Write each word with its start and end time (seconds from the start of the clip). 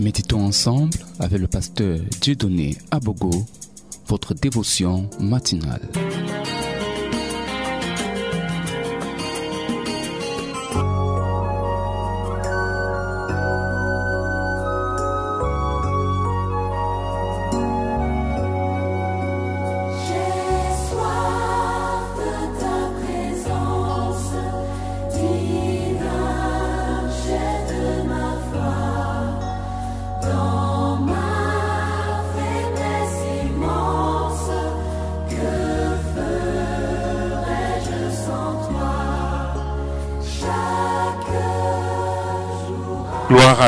Méditons 0.00 0.46
ensemble 0.46 0.96
avec 1.18 1.38
le 1.38 1.46
pasteur 1.46 1.98
Dieudonné 2.22 2.78
Abogo, 2.90 3.44
votre 4.06 4.32
dévotion 4.32 5.10
matinale. 5.20 5.82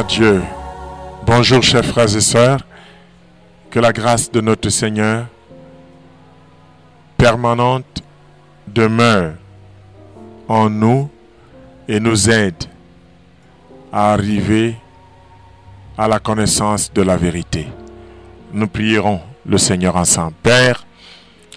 Dieu. 0.00 0.40
Bonjour 1.26 1.62
chers 1.62 1.84
frères 1.84 2.16
et 2.16 2.20
sœurs. 2.22 2.60
Que 3.70 3.78
la 3.78 3.92
grâce 3.92 4.30
de 4.32 4.40
notre 4.40 4.70
Seigneur 4.70 5.26
permanente 7.18 8.02
demeure 8.66 9.34
en 10.48 10.70
nous 10.70 11.10
et 11.86 12.00
nous 12.00 12.30
aide 12.30 12.64
à 13.92 14.12
arriver 14.14 14.76
à 15.98 16.08
la 16.08 16.18
connaissance 16.18 16.90
de 16.92 17.02
la 17.02 17.16
vérité. 17.16 17.66
Nous 18.52 18.68
prierons 18.68 19.20
le 19.44 19.58
Seigneur 19.58 19.96
ensemble. 19.96 20.34
Père, 20.42 20.86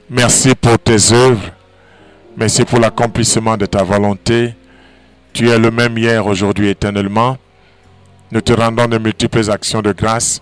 merci 0.09 0.55
pour 0.55 0.77
tes 0.77 1.14
œuvres. 1.14 1.52
Merci 2.36 2.66
pour 2.66 2.80
l'accomplissement 2.80 3.55
de 3.55 3.66
ta 3.66 3.83
volonté. 3.83 4.53
Tu 5.31 5.49
es 5.49 5.58
le 5.58 5.72
même 5.72 5.97
hier, 5.97 6.25
aujourd'hui, 6.25 6.70
éternellement. 6.70 7.38
Nous 8.31 8.41
te 8.41 8.53
rendons 8.53 8.87
de 8.87 8.97
multiples 8.97 9.49
actions 9.51 9.81
de 9.81 9.91
grâce 9.91 10.41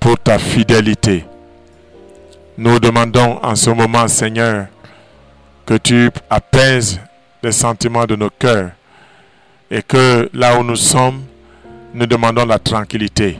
pour 0.00 0.18
ta 0.18 0.38
fidélité. 0.38 1.24
Nous 2.58 2.78
demandons 2.80 3.38
en 3.42 3.54
ce 3.54 3.70
moment, 3.70 4.08
Seigneur, 4.08 4.66
que 5.64 5.74
tu 5.74 6.10
apaises 6.30 7.00
les 7.42 7.52
sentiments 7.52 8.06
de 8.06 8.16
nos 8.16 8.30
cœurs 8.30 8.70
et 9.70 9.82
que 9.82 10.28
là 10.32 10.58
où 10.58 10.64
nous 10.64 10.76
sommes, 10.76 11.22
nous 11.94 12.06
demandons 12.06 12.44
la 12.44 12.58
tranquillité. 12.58 13.38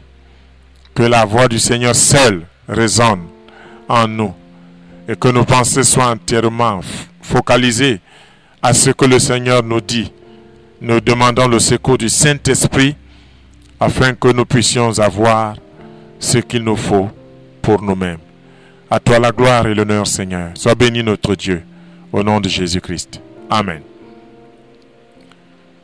Que 0.94 1.02
la 1.02 1.24
voix 1.24 1.48
du 1.48 1.58
Seigneur 1.58 1.94
seule 1.94 2.42
résonne 2.68 3.24
en 3.88 4.08
nous 4.08 4.34
et 5.08 5.16
que 5.16 5.28
nos 5.28 5.44
pensées 5.44 5.84
soient 5.84 6.10
entièrement 6.10 6.80
focalisées 7.20 8.00
à 8.62 8.72
ce 8.72 8.90
que 8.90 9.04
le 9.04 9.18
Seigneur 9.18 9.62
nous 9.62 9.80
dit. 9.80 10.10
Nous 10.80 11.00
demandons 11.00 11.48
le 11.48 11.58
secours 11.58 11.98
du 11.98 12.08
Saint-Esprit 12.08 12.96
afin 13.78 14.14
que 14.14 14.28
nous 14.28 14.44
puissions 14.44 14.98
avoir 14.98 15.56
ce 16.18 16.38
qu'il 16.38 16.62
nous 16.62 16.76
faut 16.76 17.10
pour 17.62 17.82
nous-mêmes. 17.82 18.18
À 18.90 19.00
toi 19.00 19.18
la 19.18 19.32
gloire 19.32 19.66
et 19.66 19.74
l'honneur, 19.74 20.06
Seigneur. 20.06 20.50
Sois 20.54 20.74
béni 20.74 21.02
notre 21.02 21.34
Dieu, 21.34 21.62
au 22.12 22.22
nom 22.22 22.40
de 22.40 22.48
Jésus-Christ. 22.48 23.20
Amen. 23.50 23.82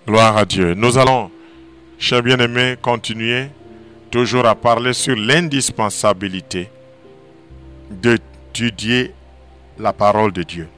Gloire 0.06 0.36
à 0.36 0.44
Dieu. 0.44 0.74
Nous 0.74 0.96
allons, 0.98 1.30
chers 1.98 2.22
bien-aimés, 2.22 2.76
continuer 2.80 3.48
toujours 4.10 4.46
à 4.46 4.54
parler 4.54 4.92
sur 4.92 5.16
l'indispensabilité 5.16 6.70
d'étudier 7.90 9.12
la 9.78 9.92
parole 9.92 10.32
de 10.32 10.42
Dieu. 10.42 10.68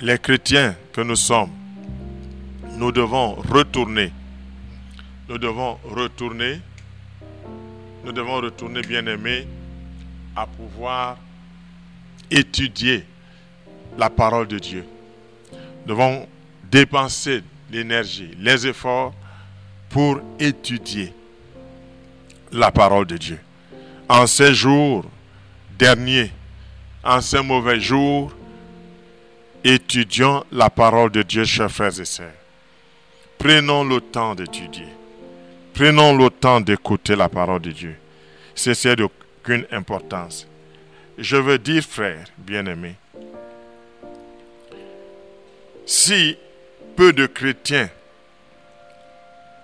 Les 0.00 0.18
chrétiens 0.18 0.76
que 0.92 1.00
nous 1.00 1.16
sommes, 1.16 1.50
nous 2.76 2.92
devons 2.92 3.34
retourner 3.34 4.12
nous 5.28 5.38
devons 5.38 5.78
retourner, 5.84 6.60
nous 8.04 8.12
devons 8.12 8.36
retourner, 8.36 8.80
bien-aimés, 8.80 9.46
à 10.34 10.46
pouvoir 10.46 11.18
étudier 12.30 13.04
la 13.98 14.08
parole 14.08 14.46
de 14.48 14.58
Dieu. 14.58 14.84
Nous 15.52 15.94
devons 15.94 16.26
dépenser 16.70 17.42
l'énergie, 17.70 18.30
les 18.38 18.66
efforts 18.66 19.14
pour 19.90 20.20
étudier 20.38 21.12
la 22.52 22.70
parole 22.70 23.06
de 23.06 23.16
Dieu. 23.16 23.38
En 24.08 24.26
ces 24.26 24.54
jours 24.54 25.04
derniers, 25.78 26.30
en 27.04 27.20
ces 27.20 27.42
mauvais 27.42 27.80
jours, 27.80 28.32
étudions 29.64 30.44
la 30.52 30.70
parole 30.70 31.10
de 31.10 31.22
Dieu, 31.22 31.44
chers 31.44 31.70
frères 31.70 32.00
et 32.00 32.04
sœurs. 32.04 32.32
Prenons 33.38 33.84
le 33.84 34.00
temps 34.00 34.34
d'étudier. 34.34 34.97
Prenons 35.78 36.16
le 36.16 36.28
temps 36.28 36.60
d'écouter 36.60 37.14
la 37.14 37.28
parole 37.28 37.60
de 37.60 37.70
Dieu. 37.70 37.94
C'est 38.56 38.96
d'aucune 38.96 39.64
importance. 39.70 40.44
Je 41.16 41.36
veux 41.36 41.56
dire, 41.56 41.84
frères 41.84 42.26
bien-aimés, 42.36 42.96
si 45.86 46.36
peu 46.96 47.12
de 47.12 47.26
chrétiens 47.26 47.88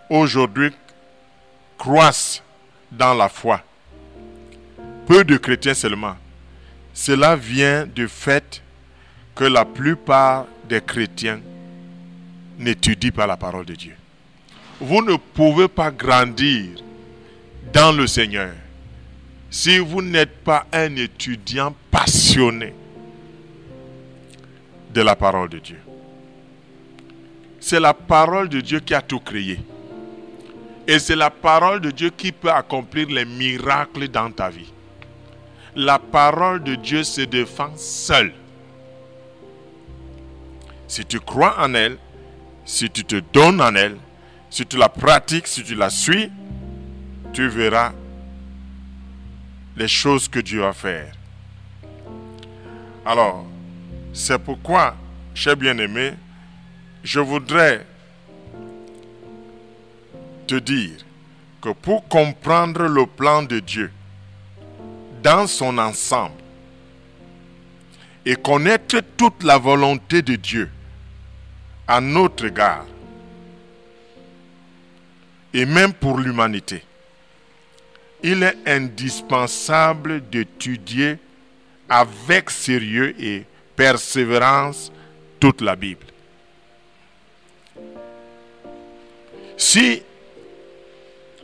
aujourd'hui 0.09 0.71
croissent 1.79 2.45
dans 2.93 3.15
la 3.15 3.29
foi, 3.29 3.61
peu 5.09 5.25
de 5.25 5.37
chrétiens 5.37 5.75
seulement, 5.75 6.15
cela 6.93 7.35
vient 7.35 7.87
du 7.87 8.07
fait 8.07 8.63
que 9.35 9.43
la 9.43 9.65
plupart 9.65 10.47
des 10.69 10.81
chrétiens 10.81 11.41
n'étudient 12.57 13.11
pas 13.11 13.27
la 13.27 13.37
parole 13.37 13.67
de 13.67 13.75
Dieu 13.75 13.97
vous 14.85 15.03
ne 15.03 15.17
pouvez 15.17 15.67
pas 15.67 15.91
grandir 15.91 16.83
dans 17.73 17.91
le 17.91 18.07
Seigneur 18.07 18.53
si 19.51 19.79
vous 19.79 20.03
n'êtes 20.03 20.45
pas 20.45 20.67
un 20.73 20.95
étudiant 20.97 21.75
passionné 21.91 22.75
de 24.93 25.01
la 25.01 25.17
parole 25.17 25.49
de 25.49 25.59
Dieu. 25.59 25.81
C'est 27.61 27.81
la 27.81 27.95
parole 27.95 28.49
de 28.49 28.61
Dieu 28.61 28.81
qui 28.81 28.95
a 28.95 29.01
tout 29.01 29.21
créé. 29.21 29.59
Et 30.87 30.99
c'est 30.99 31.17
la 31.17 31.31
parole 31.31 31.81
de 31.81 31.91
Dieu 31.91 32.11
qui 32.11 32.31
peut 32.31 32.51
accomplir 32.51 33.09
les 33.09 33.25
miracles 33.25 34.09
dans 34.09 34.31
ta 34.31 34.51
vie. 34.51 34.71
La 35.75 35.99
parole 35.99 36.63
de 36.63 36.75
Dieu 36.75 37.05
se 37.05 37.23
défend 37.23 37.71
seule. 37.77 38.35
Si 40.87 41.07
tu 41.07 41.21
crois 41.21 41.57
en 41.59 41.73
elle, 41.73 41.97
si 42.67 42.91
tu 42.91 43.05
te 43.05 43.17
donnes 43.33 43.63
en 43.63 43.75
elle, 43.75 43.97
si 44.55 44.65
tu 44.65 44.77
la 44.77 44.89
pratiques, 44.89 45.49
si 45.49 45.65
tu 45.65 45.75
la 45.75 45.91
suis, 45.91 46.31
tu 47.33 47.49
verras 47.49 47.93
les 49.77 49.89
choses 49.89 50.29
que 50.29 50.39
Dieu 50.39 50.61
va 50.61 50.73
faire. 50.73 51.13
Alors, 53.05 53.45
c'est 54.13 54.39
pourquoi, 54.39 54.95
cher 55.35 55.57
bien-aimé, 55.57 56.13
je 57.03 57.19
voudrais 57.19 57.85
te 60.47 60.55
dire 60.55 61.05
que 61.61 61.71
pour 61.71 62.07
comprendre 62.07 62.85
le 62.85 63.07
plan 63.07 63.43
de 63.43 63.59
Dieu 63.59 63.91
dans 65.25 65.49
son 65.49 65.79
ensemble 65.79 66.41
et 68.25 68.37
connaître 68.37 69.01
toute 69.17 69.43
la 69.43 69.59
volonté 69.59 70.23
de 70.23 70.37
Dieu 70.37 70.71
à 71.89 72.01
notre 72.01 72.45
égard, 72.45 72.87
et 75.55 75.65
même 75.65 75.93
pour 75.93 76.19
l'humanité. 76.19 76.83
Il 78.23 78.43
est 78.43 78.57
indispensable 78.67 80.29
d'étudier 80.29 81.19
avec 81.89 82.51
sérieux 82.51 83.15
et 83.21 83.45
persévérance 83.77 84.91
toute 85.39 85.61
la 85.61 85.77
Bible. 85.77 86.07
Si 89.57 90.03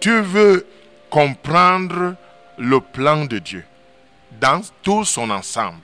tu 0.00 0.20
veux 0.20 0.66
comprendre 1.08 2.16
le 2.58 2.80
plan 2.80 3.24
de 3.26 3.38
Dieu 3.38 3.64
dans 4.40 4.62
tout 4.82 5.04
son 5.04 5.30
ensemble, 5.30 5.80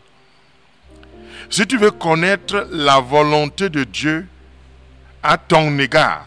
si 1.49 1.67
tu 1.67 1.77
veux 1.77 1.93
connaître 1.93 2.67
la 2.73 2.99
volonté 2.99 3.69
de 3.69 3.85
Dieu 3.85 4.27
à 5.23 5.39
ton 5.39 5.79
égard, 5.79 6.27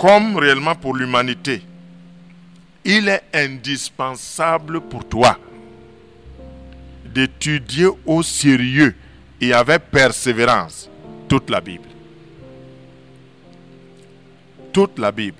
comme 0.00 0.38
réellement 0.38 0.74
pour 0.74 0.96
l'humanité, 0.96 1.60
il 2.86 3.06
est 3.06 3.22
indispensable 3.34 4.80
pour 4.80 5.06
toi 5.06 5.36
d'étudier 7.04 7.88
au 8.06 8.22
sérieux 8.22 8.94
et 9.42 9.52
avec 9.52 9.90
persévérance 9.90 10.88
toute 11.28 11.50
la 11.50 11.60
Bible. 11.60 11.88
Toute 14.72 14.98
la 14.98 15.12
Bible. 15.12 15.36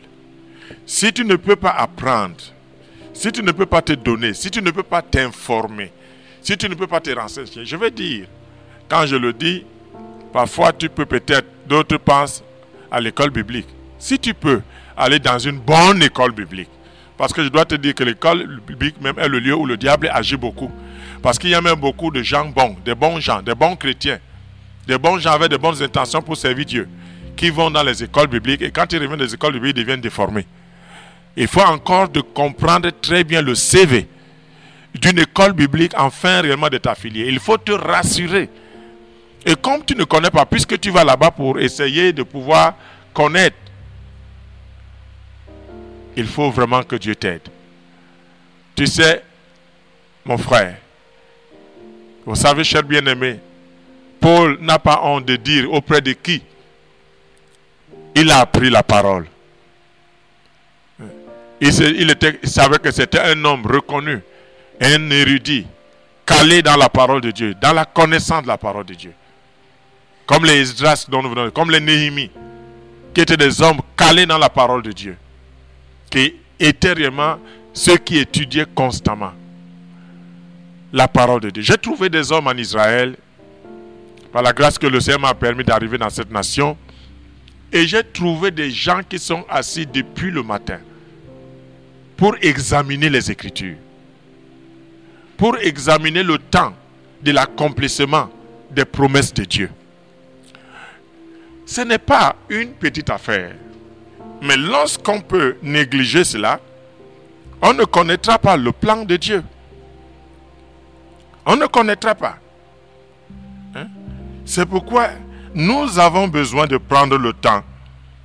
Si 0.85 1.11
tu 1.11 1.25
ne 1.25 1.37
peux 1.37 1.57
pas 1.57 1.71
apprendre, 1.71 2.37
si 3.15 3.33
tu 3.33 3.43
ne 3.43 3.53
peux 3.53 3.67
pas 3.67 3.81
te 3.81 3.95
donner, 3.95 4.35
si 4.35 4.51
tu 4.51 4.61
ne 4.61 4.71
peux 4.71 4.83
pas 4.83 5.01
t'informer, 5.01 5.91
si 6.43 6.55
tu 6.59 6.69
ne 6.69 6.75
peux 6.75 6.87
pas 6.87 7.01
te 7.01 7.11
renseigner, 7.11 7.65
je 7.65 7.77
vais 7.77 7.91
dire, 7.91 8.27
quand 8.91 9.07
je 9.07 9.17
le 9.17 9.33
dis, 9.33 9.65
parfois 10.35 10.75
tu 10.75 10.91
peux 10.91 11.07
peut-être, 11.07 11.49
d'autres 11.67 11.97
pensent 11.97 12.45
à 12.91 13.01
l'école 13.01 13.31
biblique. 13.31 13.69
Si 14.01 14.19
tu 14.19 14.35
peux 14.35 14.63
aller 14.97 15.19
dans 15.19 15.39
une 15.39 15.59
bonne 15.59 16.03
école 16.03 16.33
biblique, 16.33 16.71
parce 17.19 17.35
que 17.35 17.45
je 17.45 17.49
dois 17.49 17.67
te 17.67 17.75
dire 17.75 17.95
que 17.95 18.03
l'école 18.03 18.61
biblique 18.67 18.99
même 19.01 19.19
est 19.19 19.29
le 19.29 19.39
lieu 19.39 19.55
où 19.55 19.67
le 19.67 19.77
diable 19.77 20.11
agit 20.13 20.39
beaucoup. 20.39 20.71
Parce 21.23 21.39
qu'il 21.39 21.51
y 21.51 21.55
a 21.55 21.61
même 21.61 21.79
beaucoup 21.79 22.11
de 22.11 22.23
gens 22.23 22.47
bons, 22.47 22.77
des 22.83 22.95
bons 22.95 23.21
gens, 23.21 23.43
des 23.43 23.55
bons 23.55 23.77
chrétiens, 23.77 24.19
des 24.87 24.97
bons 24.97 25.19
gens 25.19 25.33
avec 25.33 25.51
de 25.51 25.59
bonnes 25.59 25.83
intentions 25.83 26.23
pour 26.23 26.39
servir 26.39 26.65
Dieu, 26.65 26.89
qui 27.37 27.51
vont 27.51 27.71
dans 27.71 27.83
les 27.83 28.03
écoles 28.03 28.29
bibliques 28.29 28.63
et 28.63 28.71
quand 28.71 28.91
ils 28.91 28.99
reviennent 29.03 29.19
des 29.19 29.35
écoles 29.35 29.53
bibliques, 29.53 29.77
ils 29.77 29.83
deviennent 29.83 30.01
déformés. 30.01 30.47
Il 31.37 31.47
faut 31.47 31.61
encore 31.61 32.09
de 32.09 32.23
comprendre 32.23 32.91
très 33.03 33.23
bien 33.23 33.43
le 33.43 33.55
CV 33.55 34.09
d'une 34.95 35.19
école 35.19 35.53
biblique 35.53 35.93
afin 35.95 36.41
réellement 36.41 36.69
de 36.71 36.79
t'affilier. 36.79 37.27
Il 37.29 37.39
faut 37.39 37.59
te 37.59 37.73
rassurer. 37.73 38.49
Et 39.45 39.55
comme 39.57 39.85
tu 39.85 39.95
ne 39.95 40.05
connais 40.05 40.31
pas, 40.31 40.47
puisque 40.47 40.81
tu 40.81 40.91
vas 40.91 41.05
là-bas 41.05 41.31
pour 41.31 41.61
essayer 41.61 42.15
de 42.15 42.23
pouvoir 42.23 42.75
connaître, 43.13 43.57
il 46.17 46.27
faut 46.27 46.51
vraiment 46.51 46.83
que 46.83 46.97
Dieu 46.97 47.15
t'aide. 47.15 47.49
Tu 48.75 48.87
sais, 48.87 49.23
mon 50.25 50.39
frère, 50.39 50.77
vous 52.27 52.35
savez, 52.35 52.65
cher 52.65 52.83
bien-aimé, 52.83 53.41
Paul 54.21 54.59
n'a 54.61 54.79
pas 54.79 55.01
honte 55.03 55.25
de 55.25 55.37
dire 55.37 55.73
auprès 55.73 56.01
de 56.01 56.13
qui 56.13 56.43
il 58.15 58.31
a 58.31 58.41
appris 58.41 58.71
la 58.71 58.83
parole. 58.83 59.27
Il, 61.61 61.73
savait 62.45 62.79
que 62.79 62.91
c'était 62.91 63.21
un 63.21 63.45
homme 63.45 63.67
reconnu, 63.67 64.21
un 64.81 65.11
érudit, 65.11 65.67
calé 66.25 66.63
dans 66.63 66.77
la 66.77 66.89
parole 66.89 67.21
de 67.21 67.31
Dieu, 67.31 67.55
dans 67.61 67.73
la 67.73 67.85
connaissance 67.85 68.43
de 68.43 68.49
la 68.49 68.57
parole 68.57 68.87
de 68.87 68.95
Dieu. 68.95 69.13
Comme 70.27 70.45
les 70.45 70.61
Esdras 70.61 71.07
comme 71.55 71.71
les 71.71 71.81
Néhémie, 71.81 72.31
qui 73.13 73.21
étaient 73.21 73.37
des 73.37 73.61
hommes 73.61 73.81
calés 73.97 74.27
dans 74.27 74.39
la 74.39 74.49
parole 74.49 74.83
de 74.83 74.93
Dieu, 74.93 75.17
qui 76.11 76.35
étaient 76.59 76.93
réellement 76.93 77.39
ceux 77.73 77.97
qui 77.97 78.19
étudiaient 78.19 78.67
constamment 78.75 79.33
la 80.93 81.07
parole 81.07 81.41
de 81.41 81.51
Dieu. 81.51 81.63
J'ai 81.63 81.79
trouvé 81.79 82.09
des 82.09 82.33
hommes 82.33 82.49
en 82.49 82.53
Israël, 82.53 83.17
par 84.33 84.43
la 84.43 84.53
grâce 84.53 84.79
que 84.79 84.87
le 84.87 85.01
Seigneur 85.01 85.21
m'a 85.21 85.35
permis 85.35 85.65
d'arriver 85.65 85.99
dans 85.99 86.11
cette 86.11 86.31
nation, 86.31 86.77
et 87.73 87.87
j'ai 87.87 88.03
trouvé 88.03 88.51
des 88.51 88.71
gens 88.71 89.01
qui 89.09 89.19
sont 89.19 89.45
assis 89.49 89.87
depuis 89.87 90.31
le 90.31 90.43
matin 90.43 90.79
pour 92.17 92.37
examiner 92.43 93.09
les 93.09 93.31
Écritures, 93.31 93.77
pour 95.37 95.57
examiner 95.59 96.23
le 96.23 96.39
temps 96.39 96.75
de 97.23 97.31
l'accomplissement 97.33 98.29
des 98.71 98.85
promesses 98.85 99.33
de 99.33 99.45
Dieu. 99.45 99.71
Ce 101.65 101.81
n'est 101.83 101.99
pas 101.99 102.35
une 102.49 102.71
petite 102.71 103.11
affaire. 103.11 103.55
Mais 104.43 104.57
lorsqu'on 104.57 105.21
peut 105.21 105.57
négliger 105.63 106.25
cela, 106.25 106.61
on 107.63 107.75
ne 107.75 107.85
connaîtra 107.85 108.39
pas 108.39 108.57
le 108.57 108.73
plan 108.73 109.05
de 109.05 109.17
Dieu. 109.17 109.45
On 111.45 111.57
ne 111.57 111.67
connaîtra 111.67 112.15
pas. 112.15 112.39
Hein? 113.75 113.87
C'est 114.45 114.67
pourquoi 114.67 115.09
nous 115.55 115.99
avons 115.99 116.29
besoin 116.29 116.67
de 116.67 116.77
prendre 116.79 117.19
le 117.19 117.33
temps 117.33 117.63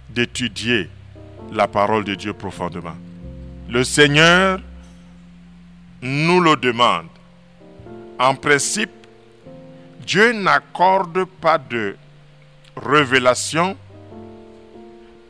d'étudier 0.10 0.90
la 1.52 1.68
parole 1.68 2.04
de 2.04 2.16
Dieu 2.16 2.34
profondément. 2.34 2.96
Le 3.70 3.84
Seigneur 3.84 4.60
nous 6.02 6.40
le 6.40 6.56
demande. 6.56 7.08
En 8.20 8.36
principe, 8.36 8.92
Dieu 10.06 10.34
n'accorde 10.34 11.26
pas 11.26 11.58
de 11.58 11.98
révélation 12.78 13.76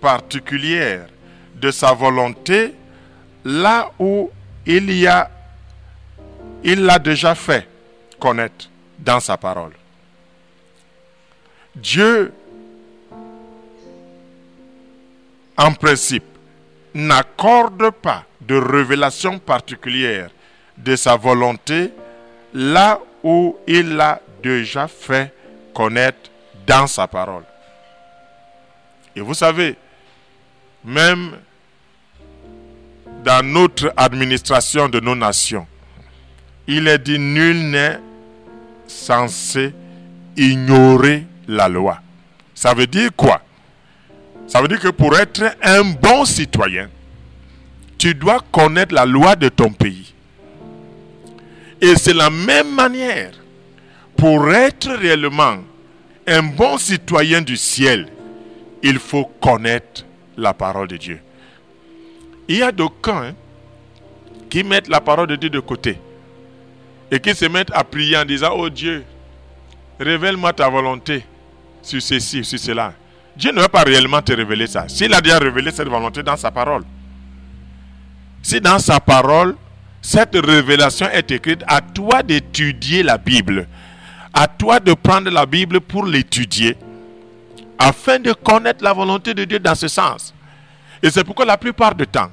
particulière 0.06 1.08
de 1.56 1.72
sa 1.72 1.94
volonté 1.94 2.76
là 3.44 3.90
où 3.98 4.30
il 4.68 4.92
y 4.92 5.08
a 5.08 5.32
il 6.64 6.84
l'a 6.86 7.00
déjà 7.00 7.34
fait 7.34 7.68
connaître 8.20 8.70
dans 9.00 9.20
sa 9.20 9.36
parole. 9.36 9.74
Dieu 11.76 12.32
en 15.58 15.74
principe 15.74 16.26
n'accorde 16.94 17.90
pas 17.90 18.26
de 18.42 18.58
révélation 18.58 19.40
particulière 19.40 20.30
de 20.78 20.96
sa 20.96 21.16
volonté 21.16 21.92
là 22.54 23.00
où 23.24 23.58
il 23.66 23.96
l'a 23.96 24.22
déjà 24.44 24.88
fait 24.88 25.34
connaître 25.74 26.30
dans 26.68 26.86
sa 26.86 27.08
parole. 27.08 27.46
Et 29.16 29.22
vous 29.22 29.34
savez, 29.34 29.78
même 30.86 31.32
dans 33.24 33.46
notre 33.46 33.92
administration 33.98 34.88
de 34.88 35.00
nos 35.00 35.16
nations, 35.16 35.66
il 36.68 36.88
est 36.88 37.00
dit 37.00 37.20
nul 37.20 37.70
n'est 37.70 38.00
censé 38.88 39.74
ignorer 40.38 41.26
la 41.48 41.68
loi. 41.68 42.00
Ça 42.54 42.74
veut 42.74 42.88
dire 42.88 43.10
quoi? 43.16 43.42
Ça 44.48 44.62
veut 44.62 44.68
dire 44.68 44.80
que 44.80 44.90
pour 44.90 45.18
être 45.18 45.44
un 45.64 45.84
bon 45.84 46.26
citoyen, 46.26 46.90
tu 47.98 48.14
dois 48.14 48.40
connaître 48.52 48.94
la 48.94 49.06
loi 49.06 49.36
de 49.36 49.50
ton 49.50 49.72
pays. 49.72 50.14
Et 51.82 51.96
c'est 51.96 52.14
la 52.14 52.30
même 52.30 52.74
manière 52.74 53.32
pour 54.18 54.52
être 54.52 54.90
réellement 54.92 55.58
un 56.28 56.44
bon 56.44 56.78
citoyen 56.78 57.42
du 57.42 57.58
ciel, 57.58 58.08
il 58.82 59.00
faut 59.00 59.26
connaître 59.42 60.06
la 60.38 60.54
parole 60.54 60.88
de 60.88 60.98
Dieu. 60.98 61.20
Il 62.48 62.58
y 62.58 62.64
a 62.64 62.72
d'aucuns 62.72 63.30
hein, 63.30 63.34
qui 64.50 64.64
mettent 64.64 64.88
la 64.88 65.02
parole 65.02 65.28
de 65.28 65.36
Dieu 65.36 65.50
de 65.50 65.60
côté 65.60 65.98
et 67.12 67.20
qui 67.20 67.34
se 67.36 67.46
mettent 67.46 67.72
à 67.74 67.84
prier 67.84 68.18
en 68.18 68.26
disant, 68.26 68.52
oh 68.56 68.70
Dieu, 68.70 69.04
révèle-moi 70.00 70.54
ta 70.54 70.70
volonté 70.70 71.24
sur 71.82 72.02
ceci, 72.02 72.44
sur 72.44 72.60
cela. 72.60 72.94
Dieu 73.36 73.52
ne 73.52 73.60
va 73.60 73.70
pas 73.70 73.84
réellement 73.84 74.22
te 74.22 74.32
révéler 74.34 74.68
ça. 74.68 74.88
S'il 74.88 75.14
a 75.14 75.22
déjà 75.22 75.38
révélé 75.40 75.72
cette 75.72 75.88
volonté 75.88 76.24
dans 76.24 76.38
sa 76.38 76.52
parole, 76.52 76.84
si 78.42 78.62
dans 78.62 78.80
sa 78.80 79.00
parole, 79.00 79.56
cette 80.02 80.36
révélation 80.36 81.10
est 81.10 81.32
écrite, 81.32 81.64
à 81.68 81.82
toi 81.82 82.22
d'étudier 82.22 83.02
la 83.02 83.18
Bible, 83.18 83.68
à 84.34 84.48
toi 84.48 84.80
de 84.80 84.94
prendre 84.94 85.32
la 85.32 85.46
Bible 85.46 85.82
pour 85.82 86.06
l'étudier, 86.06 86.78
afin 87.80 88.20
de 88.20 88.34
connaître 88.34 88.84
la 88.84 88.94
volonté 88.94 89.34
de 89.34 89.44
Dieu 89.46 89.60
dans 89.60 89.76
ce 89.76 89.88
sens. 89.88 90.34
Et 91.04 91.10
c'est 91.10 91.24
pourquoi 91.24 91.46
la 91.46 91.58
plupart 91.58 91.94
du 91.96 92.08
temps, 92.08 92.32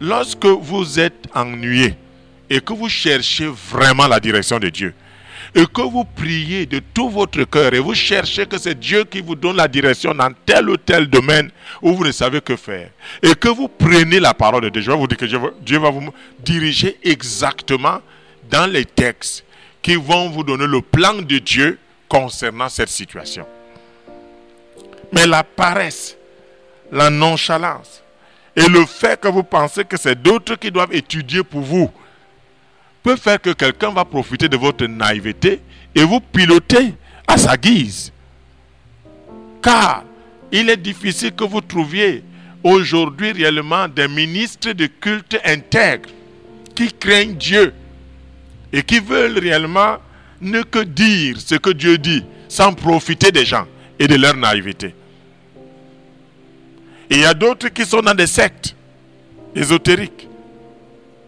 lorsque 0.00 0.44
vous 0.46 0.98
êtes 0.98 1.26
ennuyé 1.34 1.94
et 2.48 2.60
que 2.60 2.72
vous 2.72 2.88
cherchez 2.88 3.46
vraiment 3.46 4.08
la 4.08 4.18
direction 4.20 4.58
de 4.58 4.68
Dieu, 4.68 4.92
et 5.54 5.64
que 5.66 5.80
vous 5.82 6.04
priez 6.04 6.66
de 6.66 6.80
tout 6.92 7.08
votre 7.08 7.42
cœur 7.44 7.72
et 7.74 7.78
vous 7.80 7.94
cherchez 7.94 8.46
que 8.46 8.58
c'est 8.58 8.78
Dieu 8.78 9.04
qui 9.04 9.20
vous 9.20 9.34
donne 9.34 9.56
la 9.56 9.66
direction 9.68 10.14
dans 10.14 10.30
tel 10.44 10.68
ou 10.68 10.76
tel 10.76 11.06
domaine 11.08 11.50
où 11.82 11.94
vous 11.94 12.04
ne 12.04 12.12
savez 12.12 12.40
que 12.40 12.56
faire, 12.56 12.90
et 13.22 13.34
que 13.34 13.48
vous 13.48 13.68
prenez 13.68 14.20
la 14.20 14.34
parole 14.34 14.62
de 14.62 14.68
Dieu, 14.68 14.82
je 14.82 14.90
vais 14.90 14.96
vous 14.96 15.06
dire 15.06 15.16
que 15.16 15.24
Dieu 15.64 15.78
va- 15.78 15.90
vous 15.90 16.12
diriger 16.40 16.98
exactement 17.02 18.00
dans 18.50 18.70
les 18.70 18.84
textes 18.84 19.44
qui 19.80 19.94
vont 19.94 20.28
vous 20.28 20.42
donner 20.44 20.66
le 20.66 20.82
plan 20.82 21.14
de 21.14 21.38
Dieu 21.38 21.78
concernant 22.08 22.68
cette 22.68 22.88
situation. 22.90 23.46
Mais 25.12 25.26
la 25.26 25.42
paresse, 25.42 26.16
la 26.92 27.10
nonchalance 27.10 28.02
et 28.56 28.68
le 28.68 28.84
fait 28.84 29.18
que 29.20 29.28
vous 29.28 29.42
pensez 29.42 29.84
que 29.84 29.96
c'est 29.96 30.20
d'autres 30.20 30.56
qui 30.56 30.70
doivent 30.70 30.92
étudier 30.94 31.42
pour 31.42 31.60
vous 31.60 31.90
peut 33.02 33.16
faire 33.16 33.40
que 33.40 33.50
quelqu'un 33.50 33.90
va 33.90 34.04
profiter 34.04 34.48
de 34.48 34.56
votre 34.56 34.84
naïveté 34.86 35.60
et 35.94 36.04
vous 36.04 36.20
piloter 36.20 36.94
à 37.26 37.38
sa 37.38 37.56
guise. 37.56 38.12
Car 39.62 40.04
il 40.52 40.68
est 40.68 40.76
difficile 40.76 41.32
que 41.32 41.44
vous 41.44 41.60
trouviez 41.60 42.24
aujourd'hui 42.62 43.32
réellement 43.32 43.88
des 43.88 44.08
ministres 44.08 44.72
de 44.72 44.86
culte 44.86 45.38
intègres 45.44 46.10
qui 46.74 46.92
craignent 46.92 47.36
Dieu 47.36 47.72
et 48.72 48.82
qui 48.82 49.00
veulent 49.00 49.38
réellement 49.38 49.96
ne 50.40 50.62
que 50.62 50.80
dire 50.80 51.40
ce 51.40 51.54
que 51.54 51.70
Dieu 51.70 51.98
dit 51.98 52.24
sans 52.48 52.72
profiter 52.72 53.30
des 53.30 53.44
gens 53.44 53.66
et 53.98 54.06
de 54.08 54.16
leur 54.16 54.36
naïveté. 54.36 54.94
Et 57.10 57.16
il 57.16 57.20
y 57.22 57.24
a 57.24 57.34
d'autres 57.34 57.68
qui 57.68 57.84
sont 57.84 58.00
dans 58.00 58.14
des 58.14 58.28
sectes 58.28 58.76
ésotériques, 59.54 60.28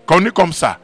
connus 0.07 0.33
comme 0.33 0.53
ça. 0.53 0.79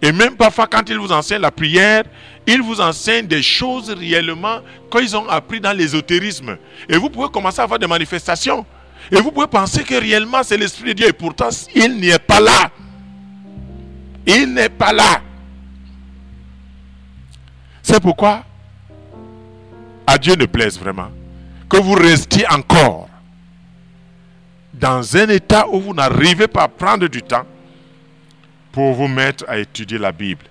Et 0.00 0.10
même 0.10 0.36
parfois, 0.36 0.66
quand 0.66 0.88
ils 0.88 0.98
vous 0.98 1.12
enseignent 1.12 1.42
la 1.42 1.50
prière, 1.50 2.04
ils 2.46 2.62
vous 2.62 2.80
enseignent 2.80 3.26
des 3.26 3.42
choses 3.42 3.90
réellement 3.90 4.60
qu'ils 4.90 5.14
ont 5.14 5.28
appris 5.28 5.60
dans 5.60 5.72
l'ésotérisme. 5.76 6.56
Et 6.88 6.96
vous 6.96 7.10
pouvez 7.10 7.28
commencer 7.28 7.60
à 7.60 7.64
avoir 7.64 7.78
des 7.78 7.86
manifestations 7.86 8.64
Et 9.10 9.16
vous 9.16 9.30
pouvez 9.32 9.46
penser 9.46 9.84
que 9.84 9.94
réellement 9.94 10.42
c'est 10.42 10.56
l'Esprit 10.56 10.90
de 10.90 10.92
Dieu. 10.94 11.08
Et 11.08 11.12
pourtant, 11.12 11.48
il 11.74 11.96
n'y 11.96 12.08
est 12.08 12.18
pas 12.18 12.40
là. 12.40 12.70
Il 14.26 14.54
n'est 14.54 14.68
pas 14.68 14.92
là. 14.92 15.20
C'est 17.82 18.00
pourquoi 18.00 18.44
à 20.06 20.16
Dieu 20.16 20.34
ne 20.36 20.46
plaise 20.46 20.78
vraiment 20.78 21.10
que 21.68 21.76
vous 21.76 21.94
restiez 21.94 22.46
encore 22.48 23.07
dans 24.78 25.16
un 25.16 25.28
état 25.28 25.66
où 25.68 25.80
vous 25.80 25.94
n'arrivez 25.94 26.46
pas 26.46 26.64
à 26.64 26.68
prendre 26.68 27.08
du 27.08 27.22
temps 27.22 27.46
pour 28.72 28.94
vous 28.94 29.08
mettre 29.08 29.44
à 29.48 29.58
étudier 29.58 29.98
la 29.98 30.12
Bible. 30.12 30.44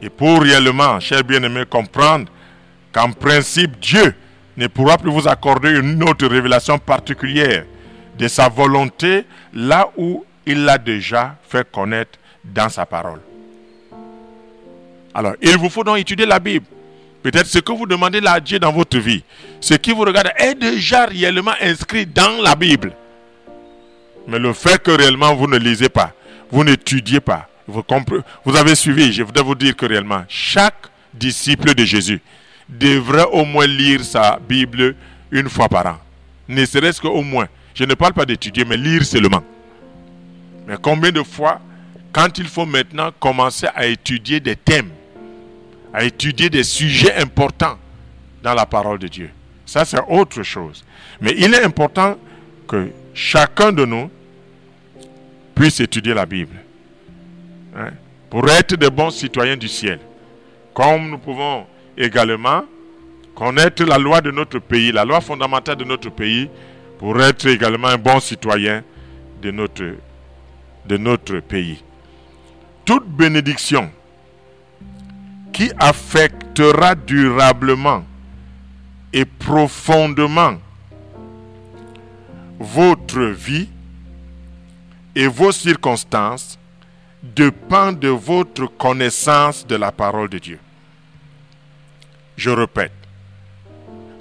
Et 0.00 0.08
pour 0.10 0.42
réellement, 0.42 1.00
chers 1.00 1.24
bien-aimés, 1.24 1.64
comprendre 1.68 2.30
qu'en 2.92 3.10
principe, 3.10 3.78
Dieu 3.80 4.14
ne 4.56 4.66
pourra 4.66 4.98
plus 4.98 5.10
vous 5.10 5.26
accorder 5.26 5.70
une 5.70 6.02
autre 6.04 6.26
révélation 6.26 6.78
particulière 6.78 7.64
de 8.16 8.28
sa 8.28 8.48
volonté 8.48 9.24
là 9.52 9.90
où 9.96 10.24
il 10.46 10.64
l'a 10.64 10.78
déjà 10.78 11.36
fait 11.48 11.68
connaître 11.70 12.18
dans 12.44 12.68
sa 12.68 12.86
parole. 12.86 13.20
Alors, 15.14 15.34
il 15.40 15.56
vous 15.56 15.70
faut 15.70 15.82
donc 15.82 15.98
étudier 15.98 16.26
la 16.26 16.38
Bible. 16.38 16.66
Peut-être 17.24 17.46
ce 17.46 17.58
que 17.58 17.72
vous 17.72 17.86
demandez 17.86 18.20
là 18.20 18.32
à 18.32 18.40
Dieu 18.40 18.58
dans 18.58 18.70
votre 18.70 18.98
vie, 18.98 19.24
ce 19.58 19.72
qui 19.72 19.92
vous 19.92 20.02
regarde 20.02 20.30
est 20.36 20.54
déjà 20.54 21.06
réellement 21.06 21.54
inscrit 21.58 22.04
dans 22.04 22.42
la 22.42 22.54
Bible. 22.54 22.92
Mais 24.28 24.38
le 24.38 24.52
fait 24.52 24.80
que 24.82 24.90
réellement 24.90 25.34
vous 25.34 25.46
ne 25.46 25.56
lisez 25.56 25.88
pas, 25.88 26.12
vous 26.50 26.64
n'étudiez 26.64 27.20
pas, 27.20 27.48
vous, 27.66 27.82
vous 28.44 28.56
avez 28.56 28.74
suivi, 28.74 29.10
je 29.10 29.22
voudrais 29.22 29.42
vous 29.42 29.54
dire 29.54 29.74
que 29.74 29.86
réellement, 29.86 30.22
chaque 30.28 30.88
disciple 31.14 31.74
de 31.74 31.82
Jésus 31.86 32.20
devrait 32.68 33.26
au 33.32 33.46
moins 33.46 33.66
lire 33.66 34.04
sa 34.04 34.38
Bible 34.46 34.94
une 35.30 35.48
fois 35.48 35.70
par 35.70 35.86
an. 35.86 35.96
Ne 36.46 36.66
serait-ce 36.66 37.00
qu'au 37.00 37.22
moins. 37.22 37.48
Je 37.74 37.84
ne 37.84 37.94
parle 37.94 38.12
pas 38.12 38.26
d'étudier, 38.26 38.66
mais 38.66 38.76
lire 38.76 39.02
seulement. 39.02 39.42
Mais 40.66 40.76
combien 40.80 41.10
de 41.10 41.22
fois, 41.22 41.58
quand 42.12 42.36
il 42.36 42.48
faut 42.48 42.66
maintenant 42.66 43.12
commencer 43.18 43.66
à 43.74 43.86
étudier 43.86 44.40
des 44.40 44.56
thèmes, 44.56 44.90
à 45.94 46.02
étudier 46.02 46.50
des 46.50 46.64
sujets 46.64 47.14
importants 47.14 47.78
dans 48.42 48.52
la 48.52 48.66
parole 48.66 48.98
de 48.98 49.06
Dieu. 49.06 49.30
Ça, 49.64 49.84
c'est 49.84 50.00
autre 50.08 50.42
chose. 50.42 50.84
Mais 51.20 51.32
il 51.38 51.54
est 51.54 51.62
important 51.62 52.18
que 52.66 52.90
chacun 53.14 53.70
de 53.70 53.84
nous 53.84 54.10
puisse 55.54 55.78
étudier 55.78 56.12
la 56.12 56.26
Bible. 56.26 56.56
Hein, 57.76 57.90
pour 58.28 58.48
être 58.50 58.74
de 58.74 58.88
bons 58.88 59.10
citoyens 59.10 59.56
du 59.56 59.68
ciel. 59.68 60.00
Comme 60.74 61.10
nous 61.10 61.18
pouvons 61.18 61.64
également 61.96 62.64
connaître 63.36 63.84
la 63.84 63.96
loi 63.96 64.20
de 64.20 64.32
notre 64.32 64.58
pays, 64.58 64.90
la 64.90 65.04
loi 65.04 65.20
fondamentale 65.20 65.76
de 65.76 65.84
notre 65.84 66.10
pays, 66.10 66.50
pour 66.98 67.20
être 67.22 67.46
également 67.46 67.88
un 67.88 67.98
bon 67.98 68.18
citoyen 68.18 68.82
de 69.40 69.52
notre, 69.52 69.94
de 70.86 70.96
notre 70.96 71.38
pays. 71.38 71.82
Toute 72.84 73.06
bénédiction 73.06 73.90
qui 75.54 75.70
affectera 75.78 76.96
durablement 76.96 78.04
et 79.12 79.24
profondément 79.24 80.56
votre 82.58 83.22
vie 83.26 83.68
et 85.14 85.28
vos 85.28 85.52
circonstances 85.52 86.58
dépend 87.22 87.92
de 87.92 88.08
votre 88.08 88.66
connaissance 88.66 89.64
de 89.64 89.76
la 89.76 89.92
parole 89.92 90.28
de 90.28 90.38
Dieu. 90.38 90.58
Je 92.36 92.50
répète, 92.50 92.92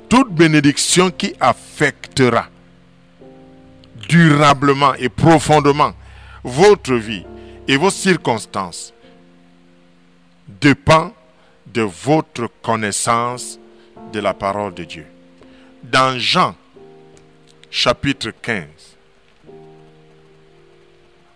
toute 0.07 0.31
bénédiction 0.31 1.09
qui 1.09 1.33
affectera 1.39 2.47
durablement 4.07 4.93
et 4.95 5.09
profondément 5.09 5.93
votre 6.43 6.93
vie 6.93 7.25
et 7.67 7.75
vos 7.75 7.89
circonstances 7.89 8.93
dépend 10.61 11.11
de 11.73 11.81
votre 11.81 12.47
connaissance 12.61 13.59
de 14.11 14.19
la 14.19 14.33
parole 14.33 14.73
de 14.73 14.83
Dieu. 14.83 15.07
Dans 15.81 16.17
Jean 16.19 16.55
chapitre 17.71 18.29
15, 18.41 18.65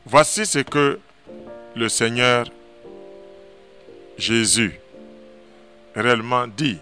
voici 0.05 0.45
ce 0.45 0.59
que 0.59 0.99
le 1.75 1.89
Seigneur 1.89 2.45
Jésus 4.17 4.79
réellement 5.95 6.47
dit. 6.47 6.77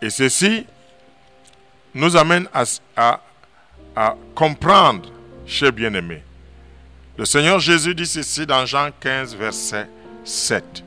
Et 0.00 0.10
ceci 0.10 0.66
nous 1.94 2.16
amène 2.16 2.48
à, 2.54 3.20
comprendre, 4.34 5.10
chers 5.46 5.72
bien-aimés. 5.72 6.22
Le 7.16 7.24
Seigneur 7.24 7.58
Jésus 7.58 7.94
dit 7.94 8.06
ceci 8.06 8.46
dans 8.46 8.66
Jean 8.66 8.90
15, 9.00 9.34
verset 9.34 9.88
7. 10.24 10.85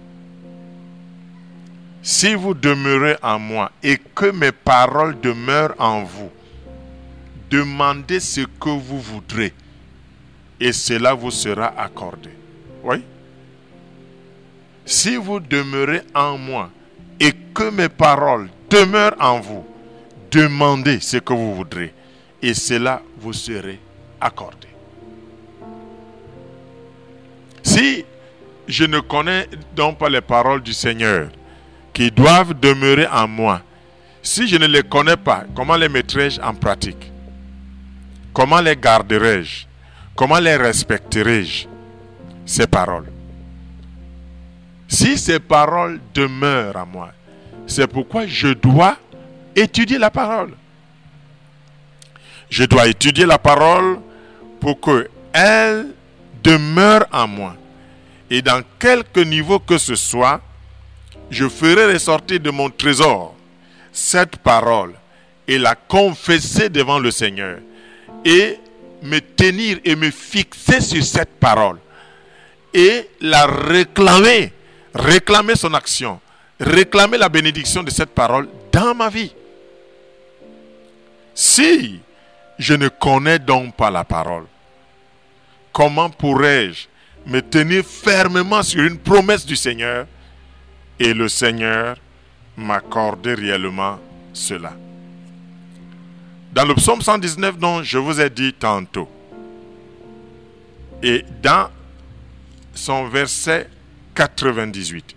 Si 2.01 2.33
vous 2.33 2.53
demeurez 2.53 3.17
en 3.21 3.39
moi 3.39 3.71
et 3.83 3.97
que 3.97 4.31
mes 4.31 4.51
paroles 4.51 5.19
demeurent 5.19 5.75
en 5.79 6.03
vous, 6.03 6.29
demandez 7.49 8.19
ce 8.19 8.41
que 8.41 8.69
vous 8.69 9.01
voudrez 9.01 9.53
et 10.59 10.71
cela 10.71 11.13
vous 11.13 11.31
sera 11.31 11.73
accordé. 11.77 12.29
Oui. 12.83 13.03
Si 14.85 15.17
vous 15.17 15.39
demeurez 15.39 16.01
en 16.15 16.37
moi 16.37 16.69
et 17.19 17.33
que 17.53 17.69
mes 17.69 17.89
paroles 17.89 18.49
demeurent 18.69 19.15
en 19.19 19.39
vous, 19.39 19.65
demandez 20.31 20.99
ce 20.99 21.17
que 21.17 21.33
vous 21.33 21.55
voudrez 21.55 21.93
et 22.41 22.53
cela 22.53 23.01
vous 23.17 23.33
sera 23.33 23.73
accordé. 24.21 24.67
Si 27.61 28.05
je 28.67 28.85
ne 28.85 28.99
connais 28.99 29.47
donc 29.75 29.97
pas 29.97 30.09
les 30.09 30.21
paroles 30.21 30.61
du 30.61 30.73
Seigneur 30.73 31.29
qui 31.99 32.11
doivent 32.11 32.57
demeurer 32.57 33.07
en 33.07 33.27
moi, 33.27 33.61
si 34.23 34.47
je 34.47 34.55
ne 34.55 34.67
les 34.67 34.83
connais 34.83 35.17
pas, 35.17 35.43
comment 35.53 35.75
les 35.75 35.89
mettrai-je 35.89 36.39
en 36.39 36.53
pratique? 36.53 37.11
Comment 38.31 38.61
les 38.61 38.77
garderai-je? 38.77 39.65
Comment 40.15 40.39
les 40.39 40.55
respecterai-je? 40.55 41.67
Ces 42.45 42.67
paroles. 42.67 43.11
Si 44.87 45.17
ces 45.17 45.41
paroles 45.41 45.99
demeurent 46.13 46.77
en 46.77 46.85
moi, 46.85 47.11
c'est 47.67 47.87
pourquoi 47.87 48.25
je 48.27 48.47
dois 48.47 48.95
étudier 49.53 49.97
la 49.97 50.09
parole. 50.09 50.53
Je 52.49 52.63
dois 52.63 52.87
étudier 52.87 53.25
la 53.25 53.39
parole 53.39 53.99
pour 54.61 54.79
que 54.79 55.09
elle 55.33 55.87
demeure 56.41 57.05
en 57.11 57.27
moi. 57.27 57.57
Et 58.29 58.41
dans 58.41 58.63
quelque 58.79 59.19
niveau 59.19 59.59
que 59.59 59.77
ce 59.77 59.95
soit, 59.95 60.39
je 61.29 61.47
ferai 61.47 61.93
ressortir 61.93 62.39
de 62.39 62.49
mon 62.49 62.69
trésor 62.69 63.35
cette 63.91 64.37
parole 64.37 64.93
et 65.47 65.57
la 65.57 65.75
confesser 65.75 66.69
devant 66.69 66.99
le 66.99 67.11
Seigneur 67.11 67.59
et 68.25 68.57
me 69.01 69.19
tenir 69.19 69.79
et 69.83 69.95
me 69.95 70.11
fixer 70.11 70.81
sur 70.81 71.03
cette 71.03 71.39
parole 71.39 71.77
et 72.73 73.09
la 73.21 73.45
réclamer, 73.45 74.53
réclamer 74.93 75.55
son 75.55 75.73
action, 75.73 76.19
réclamer 76.59 77.17
la 77.17 77.29
bénédiction 77.29 77.83
de 77.83 77.89
cette 77.89 78.11
parole 78.11 78.47
dans 78.71 78.93
ma 78.93 79.09
vie. 79.09 79.33
Si 81.33 81.99
je 82.57 82.73
ne 82.73 82.89
connais 82.89 83.39
donc 83.39 83.75
pas 83.75 83.89
la 83.89 84.03
parole, 84.03 84.45
comment 85.71 86.09
pourrais-je 86.09 86.87
me 87.25 87.41
tenir 87.41 87.83
fermement 87.85 88.63
sur 88.63 88.83
une 88.83 88.97
promesse 88.97 89.45
du 89.45 89.55
Seigneur 89.55 90.05
et 90.99 91.13
le 91.13 91.27
Seigneur 91.29 91.97
m'accorder 92.57 93.33
réellement 93.33 93.99
cela 94.33 94.73
Dans 96.53 96.65
le 96.65 96.75
psaume 96.75 97.01
119 97.01 97.57
dont 97.57 97.83
je 97.83 97.97
vous 97.97 98.19
ai 98.19 98.29
dit 98.29 98.53
tantôt, 98.53 99.09
et 101.01 101.23
dans 101.41 101.69
son 102.73 103.07
verset 103.07 103.69
98, 104.15 105.15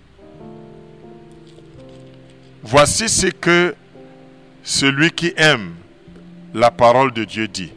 voici 2.63 3.09
ce 3.09 3.27
que 3.27 3.75
celui 4.63 5.11
qui 5.11 5.33
aime 5.37 5.75
la 6.55 6.71
parole 6.71 7.13
de 7.13 7.25
Dieu 7.25 7.49
dit. 7.49 7.73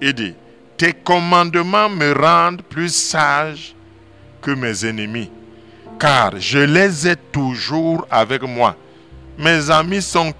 Il 0.00 0.12
dit, 0.14 0.34
tes 0.76 0.92
commandements 0.92 1.88
me 1.88 2.12
rendent 2.12 2.62
plus 2.62 2.94
sage 2.94 3.74
que 4.40 4.50
mes 4.52 4.84
ennemis, 4.84 5.30
car 5.98 6.38
je 6.38 6.58
les 6.58 7.08
ai 7.08 7.16
toujours 7.16 8.06
avec 8.10 8.42
moi. 8.42 8.76
Mes 9.36 9.70
amis 9.70 10.02
sont, 10.02 10.32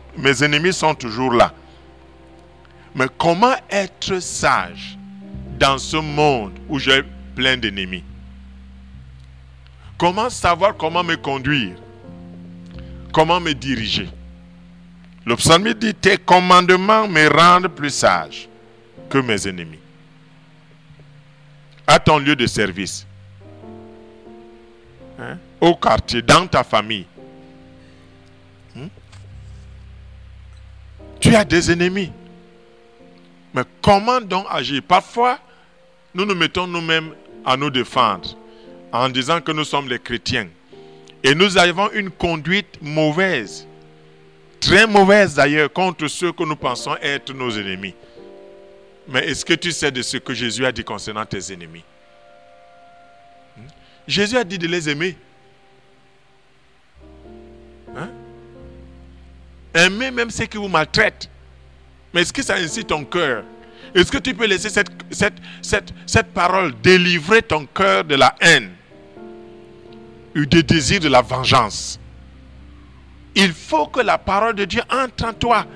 ennemis 0.43 0.73
sont 0.73 0.95
toujours 0.95 1.33
là. 1.33 1.53
Mais 2.95 3.07
comment 3.17 3.55
être 3.71 4.19
sage 4.21 4.99
dans 5.59 5.79
ce 5.79 5.97
monde 5.97 6.53
où 6.69 6.79
j'ai 6.79 7.03
plein 7.35 7.57
d'ennemis? 7.57 8.05
Comment 9.97 10.31
savoir 10.31 10.77
comment 10.77 11.03
me 11.05 11.17
conduire? 11.17 11.77
Comment 13.13 13.41
me 13.41 13.53
diriger? 13.53 14.09
Le 15.25 15.37
psalmiste 15.37 15.79
dit, 15.79 15.95
tes 15.95 16.17
commandements 16.17 17.07
me 17.07 17.29
rendent 17.29 17.69
plus 17.69 17.91
sage 17.91 18.49
que 19.11 19.19
mes 19.19 19.47
ennemis. 19.47 19.79
À 21.87 21.99
ton 21.99 22.19
lieu 22.19 22.37
de 22.37 22.47
service, 22.47 23.07
hein, 25.19 25.39
au 25.61 25.75
quartier, 25.75 26.23
dans 26.23 26.47
ta 26.47 26.65
famille, 26.65 27.07
Hmm? 28.75 28.89
tu 31.21 31.35
as 31.35 31.45
des 31.45 31.71
ennemis. 31.71 32.13
Mais 33.55 33.63
comment 33.83 34.21
donc 34.21 34.47
agir? 34.51 34.83
Parfois, 34.87 35.39
nous 36.15 36.25
nous 36.25 36.35
mettons 36.35 36.67
nous-mêmes 36.67 37.15
à 37.45 37.57
nous 37.57 37.71
défendre 37.71 38.37
en 38.93 39.09
disant 39.09 39.41
que 39.41 39.53
nous 39.53 39.65
sommes 39.65 39.89
les 39.89 39.99
chrétiens. 39.99 40.49
Et 41.25 41.35
nous 41.35 41.59
avons 41.59 41.91
une 41.93 42.11
conduite 42.11 42.79
mauvaise, 42.81 43.67
très 44.61 44.87
mauvaise 44.87 45.35
d'ailleurs, 45.35 45.73
contre 45.73 46.07
ceux 46.07 46.33
que 46.33 46.45
nous 46.45 46.57
pensons 46.57 46.95
être 47.03 47.33
nos 47.33 47.51
ennemis. 47.51 47.95
Mais 49.09 49.27
est-ce 49.27 49.45
que 49.45 49.55
tu 49.55 49.73
sais 49.73 49.91
de 49.91 50.03
ce 50.03 50.19
que 50.19 50.35
Jésus 50.35 50.65
a 50.67 50.71
dit 50.73 50.85
concernant 50.85 51.25
tes 51.25 51.53
ennemis? 51.53 51.83
Hmm? 53.57 53.63
Jésus 54.07 54.37
a 54.37 54.45
dit 54.45 54.59
de 54.59 54.67
les 54.69 54.89
aimer. 54.89 55.17
Aimer 59.75 60.11
même 60.11 60.31
ceux 60.31 60.47
qui 60.47 60.57
vous 60.57 60.69
maltraitent. 60.69 61.29
Mais 62.13 62.23
est-ce 62.23 62.33
que 62.33 62.43
ça 62.43 62.55
incite 62.55 62.89
ton 62.89 63.05
cœur? 63.05 63.45
Est-ce 63.95 64.11
que 64.11 64.19
tu 64.19 64.35
peux 64.35 64.47
laisser 64.47 64.69
cette, 64.71 66.27
parole 66.35 66.75
délivrer 66.83 67.43
ton 67.43 67.67
cœur 67.67 68.05
de 68.05 68.15
la 68.15 68.35
haine 68.41 68.71
ou 70.37 70.45
des 70.45 70.63
désirs 70.63 71.01
de 71.01 71.09
la 71.09 71.23
vengeance? 71.23 71.99
Il 73.35 73.53
faut 73.53 73.87
que 73.87 74.01
la 74.01 74.19
parole 74.19 74.55
de 74.55 74.65
Dieu 74.65 74.83
entre 74.91 75.27
en 75.27 75.33
toi, 75.33 75.67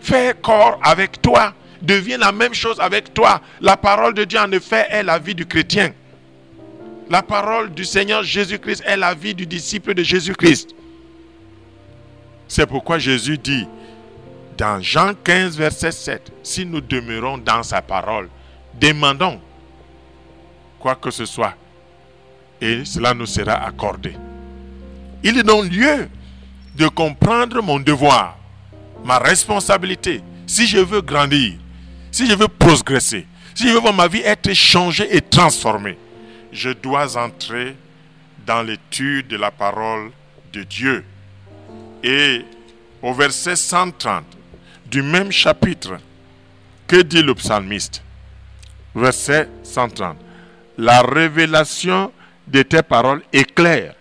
fait 0.00 0.40
corps 0.40 0.78
avec 0.82 1.20
toi, 1.20 1.54
devienne 1.82 2.20
la 2.20 2.32
même 2.32 2.54
chose 2.54 2.78
avec 2.80 3.12
toi. 3.12 3.40
La 3.60 3.76
parole 3.76 4.14
de 4.14 4.24
Dieu, 4.24 4.38
en 4.38 4.50
effet, 4.52 4.86
est 4.90 5.02
la 5.02 5.18
vie 5.18 5.34
du 5.34 5.46
chrétien. 5.46 5.92
La 7.10 7.22
parole 7.22 7.72
du 7.72 7.84
Seigneur 7.84 8.22
Jésus-Christ 8.22 8.82
est 8.86 8.96
la 8.96 9.14
vie 9.14 9.34
du 9.34 9.46
disciple 9.46 9.94
de 9.94 10.02
Jésus-Christ. 10.02 10.74
C'est 12.48 12.66
pourquoi 12.66 12.98
Jésus 12.98 13.38
dit 13.38 13.66
dans 14.56 14.82
Jean 14.82 15.12
15, 15.14 15.56
verset 15.56 15.92
7, 15.92 16.32
si 16.42 16.66
nous 16.66 16.80
demeurons 16.80 17.38
dans 17.38 17.62
sa 17.62 17.80
parole, 17.80 18.28
demandons 18.80 19.40
quoi 20.80 20.96
que 20.96 21.10
ce 21.10 21.24
soit 21.24 21.54
et 22.60 22.84
cela 22.84 23.14
nous 23.14 23.26
sera 23.26 23.54
accordé. 23.54 24.14
Il 25.22 25.38
est 25.38 25.42
donc 25.42 25.70
lieu 25.70 26.08
de 26.74 26.88
comprendre 26.88 27.62
mon 27.62 27.80
devoir, 27.80 28.36
ma 29.04 29.18
responsabilité, 29.18 30.22
si 30.46 30.66
je 30.66 30.78
veux 30.78 31.00
grandir, 31.00 31.54
si 32.10 32.26
je 32.26 32.34
veux 32.34 32.48
progresser, 32.48 33.26
si 33.54 33.68
je 33.68 33.74
veux 33.74 33.80
voir 33.80 33.94
ma 33.94 34.08
vie 34.08 34.22
être 34.24 34.52
changée 34.54 35.08
et 35.14 35.20
transformée, 35.20 35.98
je 36.52 36.70
dois 36.70 37.16
entrer 37.16 37.76
dans 38.46 38.62
l'étude 38.62 39.28
de 39.28 39.36
la 39.36 39.50
parole 39.50 40.10
de 40.52 40.62
Dieu. 40.62 41.04
Et 42.02 42.44
au 43.02 43.12
verset 43.12 43.56
130 43.56 44.24
du 44.86 45.02
même 45.02 45.30
chapitre, 45.30 45.98
que 46.86 47.02
dit 47.02 47.22
le 47.22 47.34
psalmiste? 47.34 48.02
Verset 48.94 49.48
130. 49.62 50.16
La 50.78 51.02
révélation 51.02 52.12
de 52.46 52.62
tes 52.62 52.82
paroles 52.82 53.22
est 53.32 53.52
claire. 53.54 53.94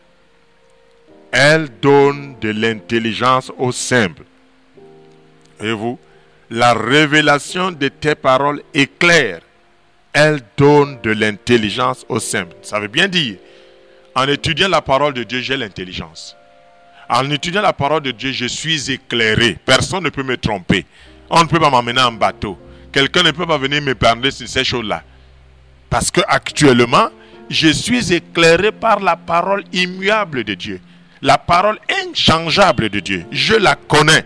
Elle 1.32 1.68
donne 1.82 2.36
de 2.40 2.50
l'intelligence 2.50 3.52
aux 3.58 3.74
simples. 3.74 4.24
Et 5.60 5.72
vous, 5.72 6.00
la 6.50 6.74
révélation 6.74 7.72
de 7.72 7.90
tes 7.90 8.16
paroles 8.16 8.62
est 8.74 8.98
claire. 8.98 9.42
Elle 10.14 10.40
donne 10.56 11.00
de 11.02 11.12
l'intelligence 11.12 12.06
aux 12.08 12.20
simples. 12.20 12.56
Ça 12.62 12.80
veut 12.80 12.88
bien 12.88 13.08
dire, 13.08 13.38
en 14.16 14.28
étudiant 14.28 14.70
la 14.70 14.82
parole 14.82 15.14
de 15.14 15.24
Dieu, 15.24 15.42
j'ai 15.42 15.58
l'intelligence. 15.58 16.36
En 17.10 17.30
étudiant 17.32 17.62
la 17.62 17.74
parole 17.74 18.02
de 18.02 18.12
Dieu, 18.12 18.32
je 18.32 18.46
suis 18.46 18.92
éclairé. 18.92 19.58
Personne 19.66 20.04
ne 20.04 20.10
peut 20.10 20.24
me 20.24 20.38
tromper. 20.38 20.86
On 21.30 21.42
ne 21.42 21.48
peut 21.48 21.60
pas 21.60 21.70
m'emmener 21.70 22.02
en 22.02 22.12
bateau. 22.12 22.58
Quelqu'un 22.92 23.24
ne 23.24 23.32
peut 23.32 23.46
pas 23.46 23.58
venir 23.58 23.82
me 23.82 23.96
parler 23.96 24.32
sur 24.32 24.48
ces 24.48 24.64
choses-là. 24.64 25.04
Parce 25.90 26.12
que 26.12 26.22
actuellement, 26.28 27.10
je 27.50 27.70
suis 27.70 28.14
éclairé 28.14 28.72
par 28.72 29.00
la 29.00 29.16
parole 29.16 29.64
immuable 29.72 30.44
de 30.44 30.54
Dieu. 30.54 30.82
La 31.22 31.38
parole 31.38 31.80
inchangeable 32.04 32.90
de 32.90 33.00
Dieu. 33.00 33.26
Je 33.32 33.56
la 33.56 33.76
connais. 33.76 34.26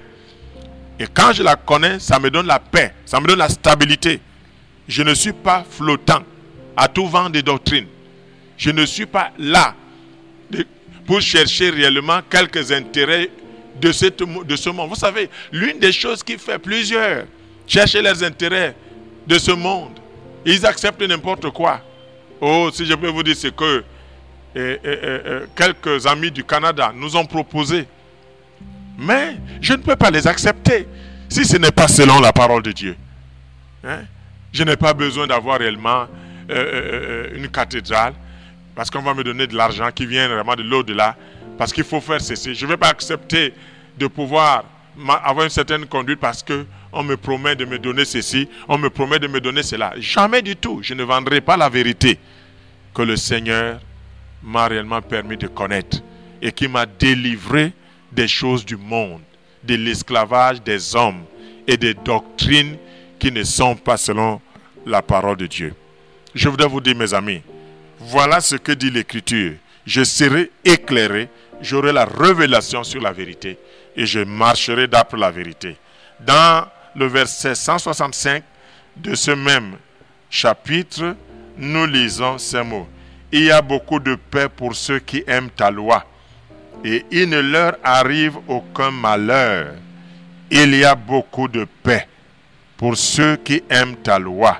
Et 0.99 1.05
quand 1.11 1.33
je 1.33 1.43
la 1.43 1.55
connais, 1.55 1.99
ça 1.99 2.19
me 2.19 2.29
donne 2.29 2.47
la 2.47 2.59
paix, 2.59 2.93
ça 3.05 3.19
me 3.19 3.27
donne 3.27 3.39
la 3.39 3.49
stabilité. 3.49 4.19
Je 4.87 5.03
ne 5.03 5.13
suis 5.13 5.33
pas 5.33 5.63
flottant 5.69 6.23
à 6.75 6.87
tout 6.87 7.07
vent 7.07 7.29
des 7.29 7.41
doctrines. 7.41 7.87
Je 8.57 8.71
ne 8.71 8.85
suis 8.85 9.05
pas 9.05 9.31
là 9.37 9.75
pour 11.11 11.19
chercher 11.19 11.71
réellement 11.71 12.21
quelques 12.29 12.71
intérêts 12.71 13.29
de, 13.81 13.91
cette, 13.91 14.19
de 14.19 14.55
ce 14.55 14.69
monde. 14.69 14.87
Vous 14.87 14.95
savez, 14.95 15.29
l'une 15.51 15.77
des 15.77 15.91
choses 15.91 16.23
qui 16.23 16.37
fait 16.37 16.57
plusieurs 16.57 17.25
chercher 17.67 18.01
les 18.01 18.23
intérêts 18.23 18.73
de 19.27 19.37
ce 19.37 19.51
monde, 19.51 19.99
ils 20.45 20.65
acceptent 20.65 21.01
n'importe 21.01 21.49
quoi. 21.49 21.81
Oh, 22.39 22.69
si 22.73 22.85
je 22.85 22.93
peux 22.93 23.09
vous 23.09 23.23
dire, 23.23 23.35
c'est 23.35 23.53
que 23.53 23.83
eh, 24.55 24.79
eh, 24.81 24.99
eh, 25.03 25.19
quelques 25.53 26.07
amis 26.07 26.31
du 26.31 26.45
Canada 26.45 26.93
nous 26.95 27.13
ont 27.17 27.25
proposé. 27.25 27.85
Mais 28.97 29.35
je 29.59 29.73
ne 29.73 29.79
peux 29.79 29.97
pas 29.97 30.11
les 30.11 30.25
accepter 30.25 30.87
si 31.27 31.43
ce 31.43 31.57
n'est 31.57 31.71
pas 31.71 31.89
selon 31.89 32.21
la 32.21 32.31
parole 32.31 32.63
de 32.63 32.71
Dieu. 32.71 32.95
Hein? 33.83 34.03
Je 34.53 34.63
n'ai 34.63 34.77
pas 34.77 34.93
besoin 34.93 35.27
d'avoir 35.27 35.59
réellement 35.59 36.03
euh, 36.03 36.55
euh, 36.55 37.27
euh, 37.33 37.35
une 37.35 37.49
cathédrale 37.49 38.13
parce 38.75 38.89
qu'on 38.89 39.01
va 39.01 39.13
me 39.13 39.23
donner 39.23 39.47
de 39.47 39.55
l'argent 39.55 39.89
qui 39.93 40.05
vient 40.05 40.27
vraiment 40.27 40.55
de 40.55 40.63
l'au-delà 40.63 41.15
parce 41.57 41.73
qu'il 41.73 41.83
faut 41.83 42.01
faire 42.01 42.21
ceci. 42.21 42.55
Je 42.55 42.65
ne 42.65 42.71
vais 42.71 42.77
pas 42.77 42.89
accepter 42.89 43.53
de 43.97 44.07
pouvoir 44.07 44.65
avoir 45.23 45.43
une 45.43 45.49
certaine 45.49 45.85
conduite 45.85 46.19
parce 46.19 46.43
que 46.43 46.65
on 46.93 47.03
me 47.03 47.15
promet 47.15 47.55
de 47.55 47.65
me 47.65 47.79
donner 47.79 48.03
ceci, 48.03 48.49
on 48.67 48.77
me 48.77 48.89
promet 48.89 49.19
de 49.19 49.27
me 49.27 49.39
donner 49.39 49.63
cela. 49.63 49.93
Jamais 49.97 50.41
du 50.41 50.55
tout. 50.55 50.79
Je 50.81 50.93
ne 50.93 51.03
vendrai 51.03 51.39
pas 51.41 51.55
la 51.55 51.69
vérité 51.69 52.19
que 52.93 53.01
le 53.01 53.15
Seigneur 53.15 53.79
m'a 54.43 54.67
réellement 54.67 55.01
permis 55.01 55.37
de 55.37 55.47
connaître 55.47 56.01
et 56.41 56.51
qui 56.51 56.67
m'a 56.67 56.85
délivré 56.85 57.71
des 58.11 58.27
choses 58.27 58.65
du 58.65 58.75
monde, 58.75 59.21
de 59.63 59.75
l'esclavage 59.75 60.61
des 60.61 60.95
hommes 60.95 61.23
et 61.67 61.77
des 61.77 61.93
doctrines 61.93 62.77
qui 63.19 63.31
ne 63.31 63.43
sont 63.43 63.75
pas 63.75 63.97
selon 63.97 64.41
la 64.85 65.01
parole 65.01 65.37
de 65.37 65.45
Dieu. 65.47 65.73
Je 66.33 66.49
voudrais 66.49 66.67
vous 66.67 66.81
dire, 66.81 66.95
mes 66.95 67.13
amis, 67.13 67.41
voilà 68.07 68.41
ce 68.41 68.55
que 68.55 68.71
dit 68.71 68.89
l'Écriture. 68.89 69.53
Je 69.85 70.03
serai 70.03 70.51
éclairé, 70.65 71.29
j'aurai 71.61 71.91
la 71.91 72.05
révélation 72.05 72.83
sur 72.83 73.01
la 73.01 73.11
vérité 73.11 73.57
et 73.95 74.05
je 74.05 74.19
marcherai 74.19 74.87
d'après 74.87 75.17
la 75.17 75.31
vérité. 75.31 75.77
Dans 76.19 76.67
le 76.95 77.05
verset 77.07 77.55
165 77.55 78.43
de 78.97 79.15
ce 79.15 79.31
même 79.31 79.75
chapitre, 80.29 81.15
nous 81.57 81.85
lisons 81.85 82.37
ces 82.37 82.63
mots. 82.63 82.87
Il 83.31 83.43
y 83.43 83.51
a 83.51 83.61
beaucoup 83.61 83.99
de 83.99 84.15
paix 84.15 84.49
pour 84.49 84.75
ceux 84.75 84.99
qui 84.99 85.23
aiment 85.27 85.49
ta 85.49 85.71
loi 85.71 86.05
et 86.83 87.05
il 87.11 87.29
ne 87.29 87.39
leur 87.39 87.77
arrive 87.83 88.37
aucun 88.47 88.91
malheur. 88.91 89.73
Il 90.49 90.75
y 90.75 90.83
a 90.83 90.95
beaucoup 90.95 91.47
de 91.47 91.65
paix 91.83 92.07
pour 92.77 92.97
ceux 92.97 93.37
qui 93.37 93.63
aiment 93.69 93.95
ta 93.97 94.19
loi 94.19 94.59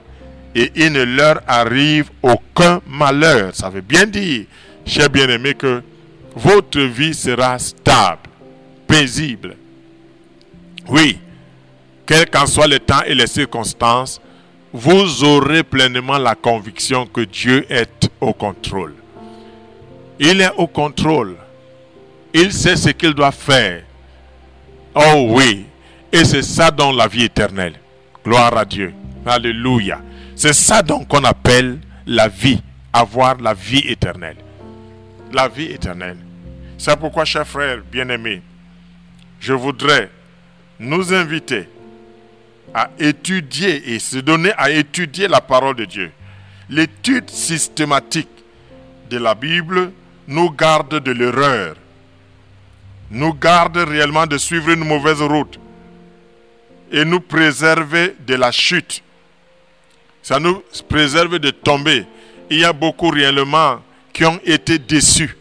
et 0.56 0.72
il 0.76 0.92
ne 0.92 1.04
leur 1.04 1.42
arrive 1.48 2.10
aucun 2.22 2.82
malheur. 2.88 3.56
Ça 3.56 3.70
veut 3.70 3.82
bien 3.82 4.06
dire, 4.06 4.46
chers 4.86 5.10
bien-aimés, 5.10 5.54
que 5.54 5.82
votre 6.36 6.80
vie 6.82 7.14
sera 7.14 7.58
stable, 7.60 8.30
paisible. 8.88 9.56
Oui, 10.88 11.18
quel 12.06 12.30
qu'en 12.30 12.46
soit 12.46 12.68
le 12.68 12.80
temps 12.80 13.04
et 13.06 13.16
les 13.16 13.28
circonstances, 13.28 14.22
vous 14.74 15.24
aurez 15.24 15.64
pleinement 15.64 16.18
la 16.18 16.36
conviction 16.36 17.06
que 17.06 17.22
Dieu 17.22 17.66
est 17.70 18.10
au 18.20 18.34
contrôle. 18.34 18.96
Il 20.20 20.40
est 20.40 20.52
au 20.58 20.68
contrôle. 20.68 21.36
Il 22.34 22.54
sait 22.54 22.76
ce 22.76 22.90
qu'il 22.90 23.14
doit 23.14 23.32
faire. 23.32 23.84
Oh 24.96 25.28
oui. 25.30 25.66
Et 26.12 26.24
c'est 26.24 26.42
ça 26.42 26.72
dans 26.72 26.92
la 26.92 27.08
vie 27.08 27.24
éternelle. 27.24 27.74
Gloire 28.24 28.56
à 28.58 28.66
Dieu. 28.66 28.94
Alléluia. 29.26 30.00
C'est 30.42 30.54
ça 30.54 30.82
donc 30.82 31.08
qu'on 31.08 31.24
appelle 31.24 31.78
la 32.08 32.28
vie. 32.28 32.64
Avoir 32.92 33.38
la 33.38 33.54
vie 33.54 33.84
éternelle. 33.88 34.38
La 35.32 35.48
vie 35.48 35.66
éternelle. 35.72 36.18
C'est 36.80 36.98
pourquoi, 36.98 37.26
chers 37.26 37.48
frères 37.48 37.78
bien-aimés, 37.92 38.42
je 39.40 39.54
voudrais 39.54 40.10
nous 40.80 41.14
inviter 41.14 41.70
à 42.74 42.90
étudier 42.98 43.94
et 43.94 44.00
se 44.00 44.18
donner 44.18 44.52
à 44.58 44.72
étudier 44.72 45.28
la 45.28 45.42
parole 45.42 45.76
de 45.76 45.86
Dieu. 45.86 46.12
L'étude 46.72 47.30
systématique 47.30 48.44
de 49.12 49.20
la 49.20 49.36
Bible 49.36 49.92
nous 50.28 50.50
garde 50.50 51.04
de 51.04 51.12
l'erreur, 51.12 51.76
nous 53.12 53.36
garde 53.36 53.78
réellement 53.78 54.26
de 54.26 54.40
suivre 54.40 54.72
une 54.72 54.86
mauvaise 54.86 55.22
route. 55.22 55.60
et 56.92 57.06
nous 57.06 57.20
préserver 57.20 58.16
de 58.26 58.34
la 58.34 58.52
chute. 58.52 59.04
Ça 60.22 60.40
nous 60.40 60.62
préserve 60.88 61.40
de 61.40 61.50
tomber. 61.50 62.06
Il 62.50 62.60
y 62.60 62.66
a 62.66 62.74
beaucoup 62.74 63.10
réellement 63.10 63.80
qui 64.14 64.26
ont 64.26 64.40
été 64.46 64.78
déçus 64.78 65.36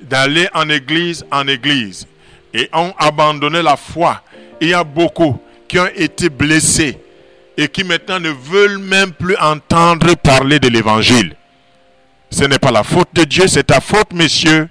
d'aller 0.00 0.48
en 0.54 0.68
église 0.68 1.24
en 1.30 1.46
église 1.48 2.06
et 2.52 2.68
ont 2.72 2.92
abandonné 2.98 3.62
la 3.62 3.76
foi. 3.76 4.22
Il 4.60 4.68
y 4.68 4.74
a 4.74 4.84
beaucoup 4.84 5.38
qui 5.68 5.78
ont 5.78 5.88
été 5.94 6.28
blessés 6.28 6.98
et 7.56 7.68
qui 7.68 7.84
maintenant 7.84 8.20
ne 8.20 8.30
veulent 8.30 8.78
même 8.78 9.12
plus 9.12 9.36
entendre 9.36 10.14
parler 10.16 10.58
de 10.58 10.68
l'évangile. 10.68 11.36
Ce 12.30 12.44
n'est 12.44 12.58
pas 12.58 12.72
la 12.72 12.82
faute 12.82 13.08
de 13.14 13.24
Dieu, 13.24 13.46
c'est 13.46 13.64
ta 13.64 13.80
faute, 13.80 14.12
messieurs. 14.12 14.68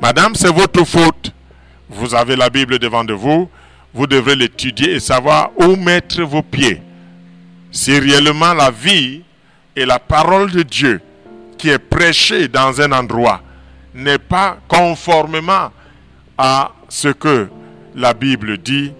Madame, 0.00 0.34
c'est 0.34 0.52
votre 0.52 0.84
faute. 0.84 1.32
Vous 1.88 2.14
avez 2.14 2.36
la 2.36 2.48
Bible 2.48 2.78
devant 2.78 3.04
de 3.04 3.12
vous, 3.12 3.48
vous 3.92 4.06
devrez 4.06 4.36
l'étudier 4.36 4.94
et 4.94 5.00
savoir 5.00 5.50
où 5.56 5.74
mettre 5.74 6.22
vos 6.22 6.42
pieds. 6.42 6.80
Si 7.72 7.98
réellement 7.98 8.54
la 8.54 8.70
vie 8.70 9.22
et 9.76 9.86
la 9.86 9.98
parole 9.98 10.50
de 10.50 10.62
Dieu 10.62 11.00
qui 11.56 11.68
est 11.68 11.78
prêchée 11.78 12.48
dans 12.48 12.80
un 12.80 12.92
endroit 12.92 13.42
n'est 13.94 14.18
pas 14.18 14.58
conformément 14.66 15.70
à 16.36 16.72
ce 16.88 17.08
que 17.08 17.48
la 17.94 18.14
Bible 18.14 18.58
dit, 18.58 18.92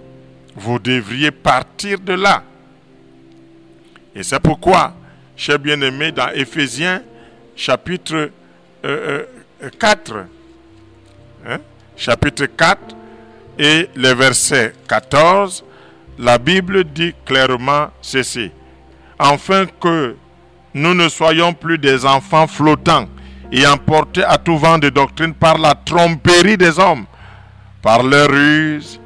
vous 0.55 0.79
devriez 0.79 1.31
partir 1.31 1.99
de 1.99 2.13
là. 2.13 2.43
Et 4.13 4.23
c'est 4.23 4.39
pourquoi, 4.39 4.93
chers 5.35 5.59
bien-aimés, 5.59 6.11
dans 6.11 6.29
Éphésiens 6.29 7.01
chapitre 7.55 8.29
euh, 8.85 9.25
euh, 9.63 9.69
4, 9.79 10.25
hein, 11.47 11.57
chapitre 11.95 12.45
4 12.45 12.79
et 13.59 13.89
le 13.95 14.13
verset 14.13 14.73
14, 14.87 15.63
la 16.19 16.37
Bible 16.37 16.83
dit 16.83 17.13
clairement 17.25 17.89
ceci. 18.01 18.51
Afin 19.23 19.67
que 19.79 20.15
nous 20.73 20.95
ne 20.95 21.07
soyons 21.07 21.53
plus 21.53 21.77
des 21.77 22.07
enfants 22.07 22.47
flottants 22.47 23.07
et 23.51 23.67
emportés 23.67 24.23
à 24.23 24.39
tout 24.39 24.57
vent 24.57 24.79
de 24.79 24.89
doctrine 24.89 25.35
par 25.35 25.59
la 25.59 25.75
tromperie 25.75 26.57
des 26.57 26.79
hommes, 26.79 27.05
par 27.83 28.01
leur 28.01 28.31
ruse 28.31 28.99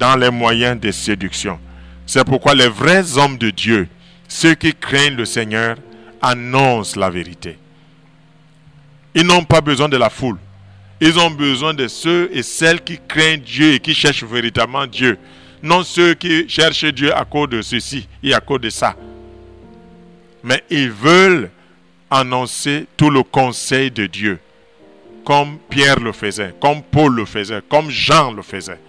dans 0.00 0.16
les 0.16 0.30
moyens 0.32 0.80
de 0.80 0.90
séduction. 0.90 1.60
C'est 2.06 2.24
pourquoi 2.24 2.54
les 2.56 2.66
vrais 2.66 3.16
hommes 3.16 3.38
de 3.38 3.50
Dieu, 3.50 3.86
ceux 4.26 4.54
qui 4.54 4.74
craignent 4.74 5.14
le 5.14 5.26
Seigneur, 5.26 5.76
annoncent 6.20 6.98
la 6.98 7.08
vérité. 7.08 7.56
Ils 9.14 9.24
n'ont 9.24 9.44
pas 9.44 9.60
besoin 9.60 9.88
de 9.88 9.96
la 9.96 10.10
foule. 10.10 10.38
Ils 11.00 11.16
ont 11.20 11.30
besoin 11.30 11.72
de 11.72 11.86
ceux 11.86 12.28
et 12.32 12.42
celles 12.42 12.82
qui 12.82 12.98
craignent 13.06 13.42
Dieu 13.42 13.74
et 13.74 13.78
qui 13.78 13.94
cherchent 13.94 14.24
véritablement 14.24 14.88
Dieu. 14.88 15.18
Non 15.62 15.84
ceux 15.84 16.14
qui 16.14 16.48
cherchent 16.48 16.86
Dieu 16.86 17.16
à 17.16 17.24
cause 17.24 17.48
de 17.50 17.62
ceci 17.62 18.08
et 18.24 18.34
à 18.34 18.40
cause 18.40 18.60
de 18.60 18.68
ça. 18.68 18.96
Mais 20.44 20.62
ils 20.70 20.90
veulent 20.90 21.50
annoncer 22.10 22.86
tout 22.96 23.10
le 23.10 23.22
conseil 23.22 23.90
de 23.90 24.06
Dieu. 24.06 24.38
Comme 25.24 25.58
Pierre 25.70 26.00
le 26.00 26.12
faisait, 26.12 26.54
comme 26.60 26.82
Paul 26.82 27.14
le 27.14 27.24
faisait, 27.24 27.62
comme 27.68 27.90
Jean 27.90 28.32
le 28.32 28.42
faisait. 28.42 28.80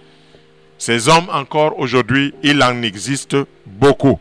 Ces 0.78 1.08
hommes 1.08 1.28
encore 1.32 1.78
aujourd'hui, 1.78 2.34
il 2.42 2.62
en 2.62 2.82
existe 2.82 3.36
beaucoup. 3.64 4.18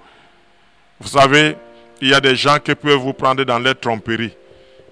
Vous 0.99 1.07
savez, 1.07 1.55
il 2.01 2.09
y 2.09 2.13
a 2.13 2.21
des 2.21 2.35
gens 2.35 2.59
qui 2.59 2.75
peuvent 2.75 2.99
vous 2.99 3.13
prendre 3.13 3.43
dans 3.43 3.59
leur 3.59 3.79
tromperie 3.79 4.33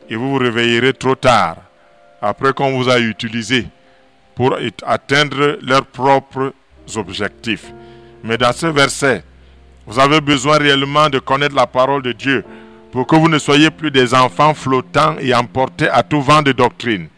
et 0.10 0.15
vous 0.15 0.32
vous 0.32 0.38
réveillerez 0.39 0.93
trop 0.93 1.15
tard 1.15 1.58
après 2.21 2.54
qu'on 2.54 2.77
vous 2.77 2.89
a 2.89 2.99
utilisé 2.99 3.67
pour 4.36 4.58
atteindre 4.84 5.58
leurs 5.62 5.86
propres 5.86 6.54
objectifs. 6.95 7.71
Mais 8.23 8.38
dans 8.38 8.54
ce 8.54 8.67
verset, 8.67 9.23
vous 9.91 9.99
avez 9.99 10.21
besoin 10.21 10.58
réellement 10.58 11.10
de 11.10 11.19
connaître 11.19 11.54
la 11.54 11.67
parole 11.67 12.01
de 12.01 12.13
Dieu 12.13 12.45
pour 12.93 13.06
que 13.06 13.17
vous 13.17 13.27
ne 13.27 13.38
soyez 13.38 13.69
plus 13.69 13.91
des 13.91 14.13
enfants 14.13 14.54
flottants 14.54 15.17
et 15.19 15.36
emportés 15.36 15.89
à 15.89 16.01
tout 16.01 16.21
vent 16.21 16.41
de 16.41 16.54
doctrine 16.54 17.10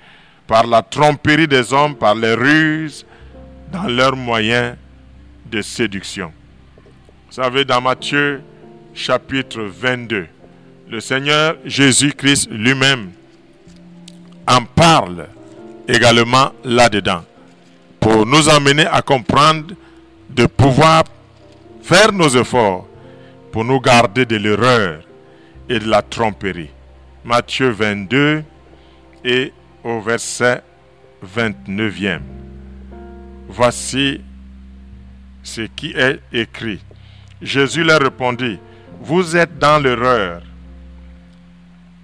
par 0.47 0.65
la 0.65 0.81
tromperie 0.81 1.47
des 1.47 1.71
hommes, 1.71 1.93
par 1.93 2.15
les 2.15 2.33
ruses 2.33 3.05
dans 3.71 3.83
leurs 3.83 4.15
moyens 4.15 4.75
de 5.51 5.61
séduction. 5.61 6.31
Vous 7.27 7.33
savez, 7.33 7.63
dans 7.63 7.79
Matthieu 7.79 8.41
chapitre 8.95 9.61
22, 9.61 10.25
le 10.89 10.99
Seigneur 10.99 11.55
Jésus-Christ 11.65 12.49
lui-même 12.49 13.11
en 14.47 14.63
parle 14.65 15.27
également 15.87 16.51
là-dedans 16.63 17.23
pour 17.99 18.25
nous 18.25 18.49
amener 18.49 18.87
à 18.87 19.03
comprendre 19.03 19.75
de 20.31 20.47
pouvoir 20.47 21.03
faire 21.83 22.13
nos 22.13 22.29
efforts 22.29 22.87
pour 23.51 23.65
nous 23.65 23.79
garder 23.79 24.25
de 24.25 24.37
l'erreur 24.37 25.03
et 25.69 25.79
de 25.79 25.87
la 25.87 26.01
tromperie. 26.01 26.69
Matthieu 27.25 27.69
22 27.69 28.43
et 29.25 29.53
au 29.83 29.99
verset 29.99 30.63
29e. 31.35 32.21
Voici 33.49 34.21
ce 35.43 35.61
qui 35.61 35.91
est 35.91 36.19
écrit. 36.31 36.79
Jésus 37.41 37.83
leur 37.83 37.99
répondit, 37.99 38.59
vous 39.01 39.35
êtes 39.35 39.59
dans 39.59 39.81
l'erreur 39.83 40.41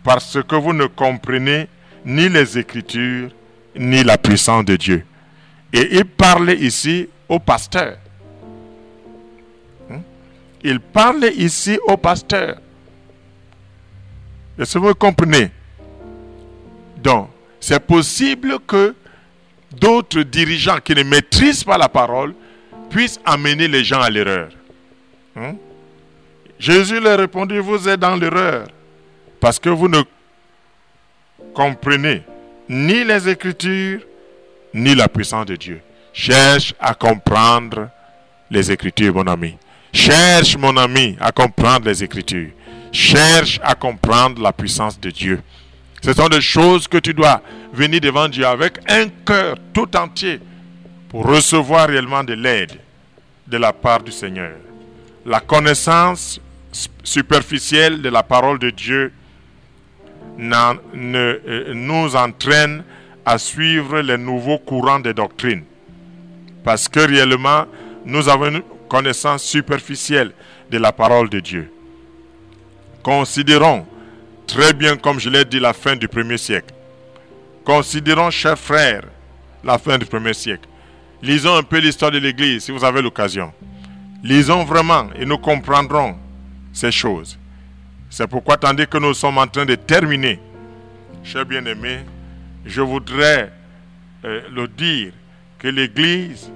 parce 0.04 0.38
que 0.44 0.56
vous 0.56 0.74
ne 0.74 0.86
comprenez 0.86 1.68
ni 2.06 2.28
les 2.28 2.58
Écritures, 2.58 3.30
ni 3.76 4.04
la 4.04 4.18
puissance 4.18 4.65
de 4.65 4.76
Dieu. 4.76 5.06
Et 5.72 5.98
il 5.98 6.06
parlait 6.06 6.58
ici 6.58 7.08
au 7.28 7.39
pasteur. 7.39 7.98
Il 10.63 10.80
parlait 10.80 11.34
ici 11.36 11.80
au 11.88 11.98
pasteur. 11.98 12.58
Est-ce 14.58 14.74
que 14.74 14.80
vous 14.80 14.93
comprenez 14.93 15.52
Donc, 16.98 17.30
c'est 17.60 17.80
possible 17.80 18.58
que 18.67 18.93
d'autres 19.72 20.22
dirigeants 20.22 20.80
qui 20.84 20.93
ne 20.95 21.04
maîtrisent 21.04 21.63
pas 21.63 21.78
la 21.78 21.88
parole 21.88 22.34
puissent 22.89 23.19
amener 23.26 23.67
les 23.67 23.84
gens 23.84 24.02
à 24.02 24.10
l'erreur. 24.10 24.50
Hein? 25.36 25.56
Jésus 26.58 27.00
leur 27.00 27.19
répondit, 27.19 27.58
vous 27.60 27.88
êtes 27.88 28.00
dans 28.00 28.15
l'erreur 28.15 28.67
parce 29.39 29.60
que 29.60 29.69
vous 29.69 29.88
ne 29.88 30.02
comprenez 31.54 32.24
ni 32.67 33.04
les 33.04 33.30
Écritures, 33.30 34.02
ni 34.74 34.93
la 34.93 35.08
puissance 35.08 35.45
de 35.45 35.56
Dieu. 35.56 35.82
Cherche 36.12 36.74
à 36.80 36.93
comprendre 36.93 37.89
les 38.52 38.72
Écritures, 38.72 39.13
mon 39.13 39.28
ami. 39.28 39.56
Cherche, 39.93 40.58
mon 40.58 40.75
ami, 40.78 41.17
à 41.19 41.32
comprendre 41.32 41.88
les 41.88 42.04
Écritures. 42.04 42.52
Cherche 42.91 43.60
à 43.63 43.75
comprendre 43.75 44.41
la 44.41 44.54
puissance 44.54 44.99
de 44.99 45.10
Dieu. 45.10 45.41
Ce 46.02 46.13
sont 46.13 46.30
des 46.30 46.41
choses 46.41 46.88
que 46.88 46.97
tu 46.97 47.13
dois 47.13 47.41
venir 47.73 47.99
devant 48.02 48.28
Dieu 48.28 48.45
avec 48.45 48.80
un 48.88 49.08
cœur 49.25 49.58
tout 49.73 49.95
entier 49.97 50.39
pour 51.10 51.25
recevoir 51.25 51.89
réellement 51.89 52.23
de 52.23 52.34
l'aide 52.34 52.73
de 53.47 53.58
la 53.58 53.73
part 53.73 54.02
du 54.02 54.12
Seigneur. 54.12 54.54
La 55.25 55.39
connaissance 55.39 56.39
superficielle 57.04 58.02
de 58.02 58.10
la 58.10 58.23
parole 58.23 58.60
de 58.60 58.69
Dieu 58.69 59.12
euh, 60.39 61.73
nous 61.73 62.15
entraîne 62.15 62.84
à 63.25 63.38
suivre 63.38 63.99
les 63.99 64.17
nouveaux 64.17 64.60
courants 64.60 64.99
de 64.99 65.12
doctrine. 65.12 65.63
Parce 66.63 66.88
que 66.88 66.99
réellement, 66.99 67.65
nous 68.06 68.30
avons 68.30 68.62
connaissance 68.89 69.43
superficielle 69.43 70.34
de 70.69 70.78
la 70.78 70.91
parole 70.91 71.30
de 71.30 71.39
Dieu. 71.39 71.71
Considérons 73.02 73.86
très 74.47 74.73
bien, 74.73 74.97
comme 74.97 75.19
je 75.19 75.30
l'ai 75.30 75.45
dit, 75.45 75.60
la 75.60 75.73
fin 75.73 75.95
du 75.95 76.08
premier 76.08 76.38
siècle. 76.38 76.73
Considérons, 77.63 78.32
chers 78.32 78.60
frères, 78.60 79.04
la 79.63 79.78
fin 79.78 79.97
du 79.97 80.06
premier 80.06 80.34
siècle. 80.34 80.67
Lisons 81.21 81.56
un 81.56 81.63
peu 81.63 81.78
l'histoire 81.78 82.12
de 82.12 82.17
l'Église 82.17 82.63
si 82.63 82.71
vous 82.71 82.84
avez 82.84 83.02
l'occasion. 83.02 83.54
Lisons 84.23 84.63
vraiment 84.65 85.10
et 85.15 85.25
nous 85.25 85.38
comprendrons 85.38 86.15
ces 86.73 86.91
choses. 86.91 87.38
C'est 88.10 88.28
pourquoi, 88.28 88.58
tandis 88.58 88.88
que 88.88 88.97
nous 88.97 89.13
sommes 89.13 89.38
en 89.38 89.47
train 89.47 89.65
de 89.65 89.75
terminer, 89.75 90.39
chers 91.23 91.45
bien-aimés, 91.45 91.99
je 92.65 92.82
voudrais 92.82 93.52
euh, 94.25 94.41
le 94.52 94.67
dire 94.67 95.12
que 95.60 95.67
l'Église, 95.67 96.52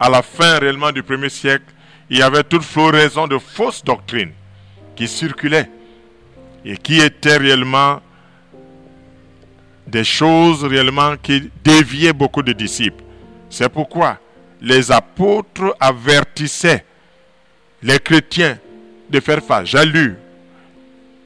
à 0.00 0.08
la 0.08 0.22
fin 0.22 0.58
réellement 0.58 0.90
du 0.90 1.02
premier 1.02 1.28
siècle, 1.28 1.66
il 2.08 2.18
y 2.18 2.22
avait 2.22 2.42
toute 2.42 2.62
floraison 2.62 3.28
de 3.28 3.36
fausses 3.36 3.84
doctrines 3.84 4.32
qui 4.96 5.06
circulaient 5.06 5.70
et 6.64 6.76
qui 6.78 7.00
étaient 7.00 7.36
réellement 7.36 8.00
des 9.86 10.04
choses 10.04 10.64
réellement 10.64 11.16
qui 11.22 11.50
déviaient 11.62 12.14
beaucoup 12.14 12.42
de 12.42 12.52
disciples. 12.52 13.04
C'est 13.50 13.68
pourquoi 13.68 14.18
les 14.60 14.90
apôtres 14.90 15.76
avertissaient 15.78 16.84
les 17.82 17.98
chrétiens 17.98 18.58
de 19.10 19.20
faire 19.20 19.42
face. 19.42 19.68
J'ai 19.68 19.84
lu 19.84 20.16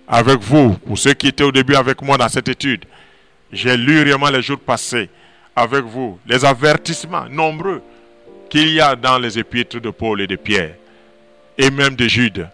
avec 0.08 0.40
vous, 0.40 0.72
pour 0.86 0.98
ceux 0.98 1.14
qui 1.14 1.28
étaient 1.28 1.44
au 1.44 1.52
début 1.52 1.74
avec 1.76 2.02
moi 2.02 2.18
dans 2.18 2.28
cette 2.28 2.48
étude, 2.48 2.84
j'ai 3.52 3.76
lu 3.76 4.02
réellement 4.02 4.30
les 4.30 4.42
jours 4.42 4.58
passés 4.58 5.08
avec 5.54 5.84
vous 5.84 6.18
les 6.26 6.44
avertissements 6.44 7.26
nombreux 7.30 7.80
qu'il 8.54 8.72
y 8.72 8.80
a 8.80 8.94
dans 8.94 9.18
les 9.18 9.36
épîtres 9.36 9.80
de 9.80 9.90
Paul 9.90 10.20
et 10.20 10.28
de 10.28 10.36
Pierre, 10.36 10.76
et 11.58 11.72
même 11.72 11.96
de 11.96 12.06
Jude. 12.06 12.48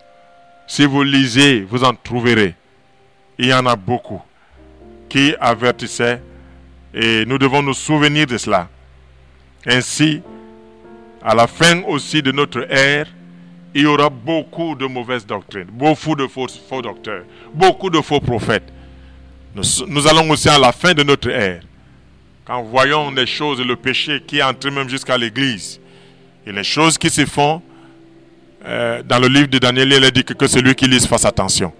Si 0.67 0.87
vous 0.87 1.03
lisez, 1.03 1.61
vous 1.61 1.85
en 1.85 1.93
trouverez. 1.93 2.55
Il 3.37 3.49
y 3.49 3.53
en 3.53 3.67
a 3.67 3.77
beaucoup 3.77 4.23
qui 5.11 5.35
avertissaient, 5.39 6.23
et 6.95 7.27
nous 7.27 7.37
devons 7.37 7.63
nous 7.63 7.75
souvenir 7.75 8.27
de 8.27 8.39
cela. 8.39 8.71
Ainsi, 9.67 10.23
à 11.23 11.35
la 11.35 11.47
fin 11.47 11.83
aussi 11.83 12.23
de 12.23 12.33
notre 12.33 12.67
ère, 12.73 13.07
il 13.75 13.83
y 13.83 13.87
aura 13.87 14.09
beaucoup 14.09 14.75
de 14.75 14.87
mauvaises 14.87 15.27
doctrines, 15.27 15.69
beaucoup 15.71 16.17
de 16.17 16.27
faux, 16.27 16.47
docteurs, 16.81 17.25
beaucoup 17.53 17.91
de 17.91 18.01
faux 18.01 18.21
prophètes. 18.21 18.73
Nous, 19.55 20.07
allons 20.07 20.31
aussi 20.31 20.49
à 20.49 20.59
la 20.59 20.73
fin 20.73 20.95
de 20.95 21.03
notre 21.03 21.29
ère, 21.29 21.61
quand 22.47 22.63
voyons 22.63 23.11
les 23.11 23.27
choses, 23.27 23.61
le 23.61 23.77
péché 23.77 24.23
qui 24.27 24.39
est 24.39 24.43
entré 24.43 24.71
même 24.71 24.89
jusqu'à 24.89 25.19
l'église, 25.19 25.79
et 26.47 26.53
les 26.53 26.65
choses 26.65 26.99
qui 26.99 27.11
se 27.11 27.27
font, 27.27 27.63
euh, 28.65 29.03
dans 29.03 29.19
le 29.19 29.29
livre 29.29 29.49
de 29.49 29.59
Daniel, 29.59 29.93
il 29.93 30.05
est 30.05 30.11
dit 30.11 30.25
que, 30.25 30.35
que 30.35 30.47
celui 30.47 30.75
qui 30.75 30.87
lit 30.87 31.01
fasse 31.01 31.25
attention. 31.25 31.73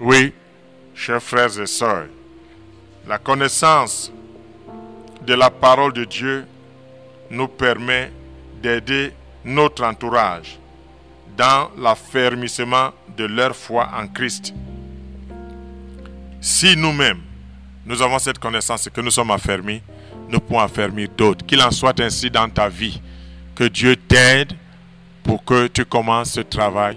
Oui, 0.00 0.32
chers 0.94 1.22
frères 1.22 1.58
et 1.60 1.66
sœurs, 1.66 2.06
la 3.06 3.18
connaissance 3.18 4.10
de 5.26 5.34
la 5.34 5.50
parole 5.50 5.92
de 5.92 6.04
Dieu 6.04 6.44
nous 7.30 7.48
permet 7.48 8.10
d'aider 8.62 9.12
notre 9.44 9.84
entourage 9.84 10.58
dans 11.36 11.70
l'affermissement 11.78 12.90
de 13.16 13.24
leur 13.24 13.54
foi 13.54 13.88
en 13.94 14.06
Christ. 14.08 14.54
Si 16.40 16.76
nous-mêmes, 16.76 17.20
nous 17.84 18.00
avons 18.02 18.18
cette 18.18 18.38
connaissance 18.38 18.86
et 18.86 18.90
que 18.90 19.00
nous 19.00 19.10
sommes 19.10 19.30
affermis, 19.30 19.82
nous 20.28 20.40
pouvons 20.40 20.60
affermir 20.60 21.08
d'autres. 21.16 21.44
Qu'il 21.44 21.60
en 21.62 21.70
soit 21.70 21.98
ainsi 22.00 22.30
dans 22.30 22.48
ta 22.48 22.68
vie. 22.68 23.00
Que 23.60 23.68
Dieu 23.68 23.94
t'aide 23.94 24.54
pour 25.22 25.44
que 25.44 25.66
tu 25.66 25.84
commences 25.84 26.30
ce 26.30 26.40
travail 26.40 26.96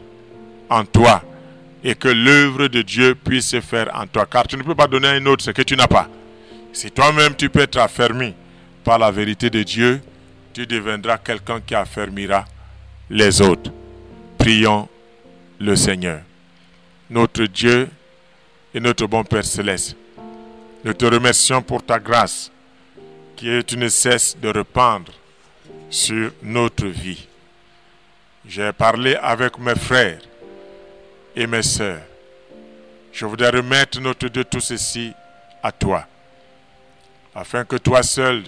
en 0.69 0.85
toi 0.85 1.21
et 1.83 1.93
que 1.93 2.07
l'œuvre 2.07 2.69
de 2.69 2.81
Dieu 2.81 3.15
puisse 3.15 3.49
se 3.49 3.59
faire 3.59 3.91
en 3.93 4.07
toi. 4.07 4.25
Car 4.25 4.47
tu 4.47 4.55
ne 4.55 4.63
peux 4.63 4.73
pas 4.73 4.87
donner 4.87 5.09
à 5.09 5.11
un 5.11 5.25
autre 5.25 5.43
ce 5.43 5.51
que 5.51 5.61
tu 5.61 5.75
n'as 5.75 5.89
pas. 5.89 6.07
Si 6.71 6.89
toi-même 6.89 7.35
tu 7.35 7.49
peux 7.49 7.59
être 7.59 7.79
affermi 7.79 8.33
par 8.85 8.97
la 8.97 9.11
vérité 9.11 9.49
de 9.49 9.61
Dieu, 9.61 10.01
tu 10.53 10.65
deviendras 10.65 11.17
quelqu'un 11.17 11.59
qui 11.59 11.75
affermira 11.75 12.45
les 13.09 13.41
autres. 13.41 13.69
Prions 14.37 14.87
le 15.59 15.75
Seigneur. 15.75 16.21
Notre 17.09 17.43
Dieu 17.43 17.89
et 18.73 18.79
notre 18.79 19.05
bon 19.05 19.25
Père 19.25 19.43
céleste, 19.43 19.97
nous 20.85 20.93
te 20.93 21.03
remercions 21.03 21.61
pour 21.61 21.83
ta 21.83 21.99
grâce 21.99 22.53
qui 23.35 23.49
tu 23.65 23.75
ne 23.75 23.89
cesses 23.89 24.37
de 24.41 24.47
répandre 24.47 25.11
sur 25.93 26.31
notre 26.41 26.87
vie. 26.87 27.27
J'ai 28.47 28.73
parlé 28.73 29.15
avec 29.15 29.59
mes 29.59 29.75
frères 29.75 30.19
et 31.35 31.45
mes 31.45 31.61
sœurs. 31.61 32.01
Je 33.11 33.27
voudrais 33.27 33.51
remettre 33.51 34.01
notre 34.01 34.27
Dieu 34.27 34.43
tout 34.43 34.59
ceci 34.59 35.13
à 35.61 35.71
toi, 35.71 36.03
afin 37.35 37.63
que 37.63 37.75
toi 37.75 38.01
seul, 38.01 38.43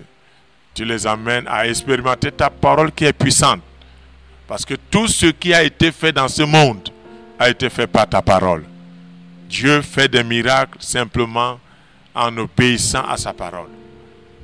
tu 0.73 0.85
les 0.85 1.05
amènes 1.05 1.47
à 1.47 1.67
expérimenter 1.67 2.31
ta 2.31 2.49
parole 2.49 2.91
qui 2.91 3.05
est 3.05 3.13
puissante. 3.13 3.61
Parce 4.47 4.65
que 4.65 4.73
tout 4.73 5.07
ce 5.07 5.27
qui 5.27 5.53
a 5.53 5.61
été 5.61 5.91
fait 5.91 6.11
dans 6.11 6.27
ce 6.27 6.41
monde 6.41 6.89
a 7.37 7.47
été 7.49 7.69
fait 7.69 7.87
par 7.87 8.09
ta 8.09 8.23
parole. 8.23 8.65
Dieu 9.47 9.83
fait 9.83 10.07
des 10.07 10.23
miracles 10.23 10.79
simplement 10.81 11.59
en 12.15 12.35
obéissant 12.37 13.05
à 13.07 13.17
sa 13.17 13.33
parole. 13.33 13.69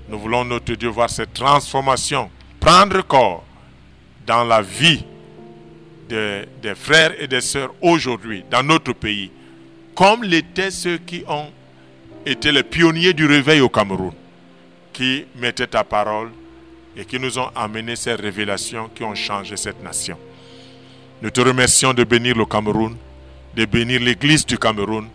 Nous 0.08 0.20
voulons, 0.20 0.46
notre 0.46 0.74
Dieu, 0.76 0.90
voir 0.90 1.10
cette 1.10 1.34
transformation 1.34 2.30
prendre 2.62 3.02
corps 3.06 3.44
dans 4.26 4.44
la 4.46 4.62
vie 4.62 5.04
des, 6.08 6.76
frères 6.76 7.14
et 7.20 7.28
des 7.28 7.42
sœurs 7.42 7.74
aujourd'hui, 7.82 8.44
dans 8.50 8.64
notre 8.64 8.94
pays, 8.94 9.32
comme 9.96 10.24
l'étaient 10.24 10.72
ceux 10.72 10.98
qui 10.98 11.24
ont 11.28 11.48
été 12.26 12.52
les 12.52 12.64
pionniers 12.64 13.14
du 13.14 13.26
réveil 13.26 13.62
au 13.62 13.70
Cameroun, 13.70 14.14
qui 14.94 15.26
mettaient 15.38 15.68
ta 15.68 15.84
parole 15.84 16.30
et 16.96 17.04
qui 17.06 17.20
nous 17.20 17.40
ont 17.40 17.50
amené 17.56 17.96
ces 17.96 18.14
révélations 18.14 18.90
qui 18.94 19.04
ont 19.04 19.16
changé 19.16 19.58
cette 19.58 19.82
nation. 19.84 20.18
Nous 21.22 21.30
te 21.30 21.42
remercions 21.42 21.94
de 21.94 22.04
bénir 22.04 22.36
le 22.38 22.46
Cameroun, 22.46 22.96
de 23.56 23.66
bénir 23.66 24.02
l'Église 24.02 24.46
du 24.46 24.58
Cameroun. 24.58 25.08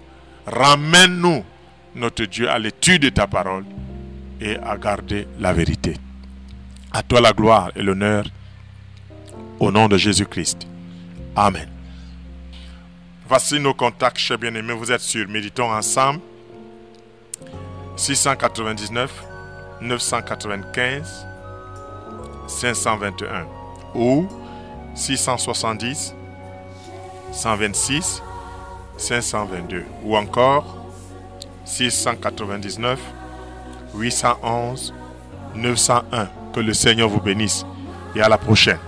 Ramène-nous, 0.46 1.44
notre 1.94 2.24
Dieu, 2.24 2.48
à 2.48 2.58
l'étude 2.58 3.02
de 3.02 3.08
ta 3.10 3.26
parole 3.26 3.64
et 4.40 4.56
à 4.56 4.76
garder 4.78 5.26
la 5.38 5.52
vérité. 5.52 5.94
À 6.96 7.02
toi 7.02 7.20
la 7.20 7.34
gloire 7.34 7.72
et 7.76 7.82
l'honneur, 7.82 8.24
au 9.60 9.70
nom 9.70 9.86
de 9.86 9.98
Jésus-Christ. 9.98 10.66
Amen. 11.36 11.68
Voici 13.28 13.60
nos 13.60 13.74
contacts, 13.74 14.16
chers 14.16 14.38
bien-aimés. 14.38 14.72
Vous 14.72 14.90
êtes 14.90 15.02
sur 15.02 15.28
Méditons 15.28 15.70
ensemble. 15.70 16.20
699 17.96 19.12
995 19.82 21.26
521 22.46 23.46
ou 23.94 24.26
670 24.94 26.14
126 27.30 28.22
522 28.96 29.84
ou 30.02 30.16
encore 30.16 30.86
699 31.66 32.98
811 33.94 34.94
901. 35.56 36.45
Que 36.56 36.60
le 36.62 36.72
Seigneur 36.72 37.10
vous 37.10 37.20
bénisse 37.20 37.66
et 38.14 38.22
à 38.22 38.30
la 38.30 38.38
prochaine. 38.38 38.78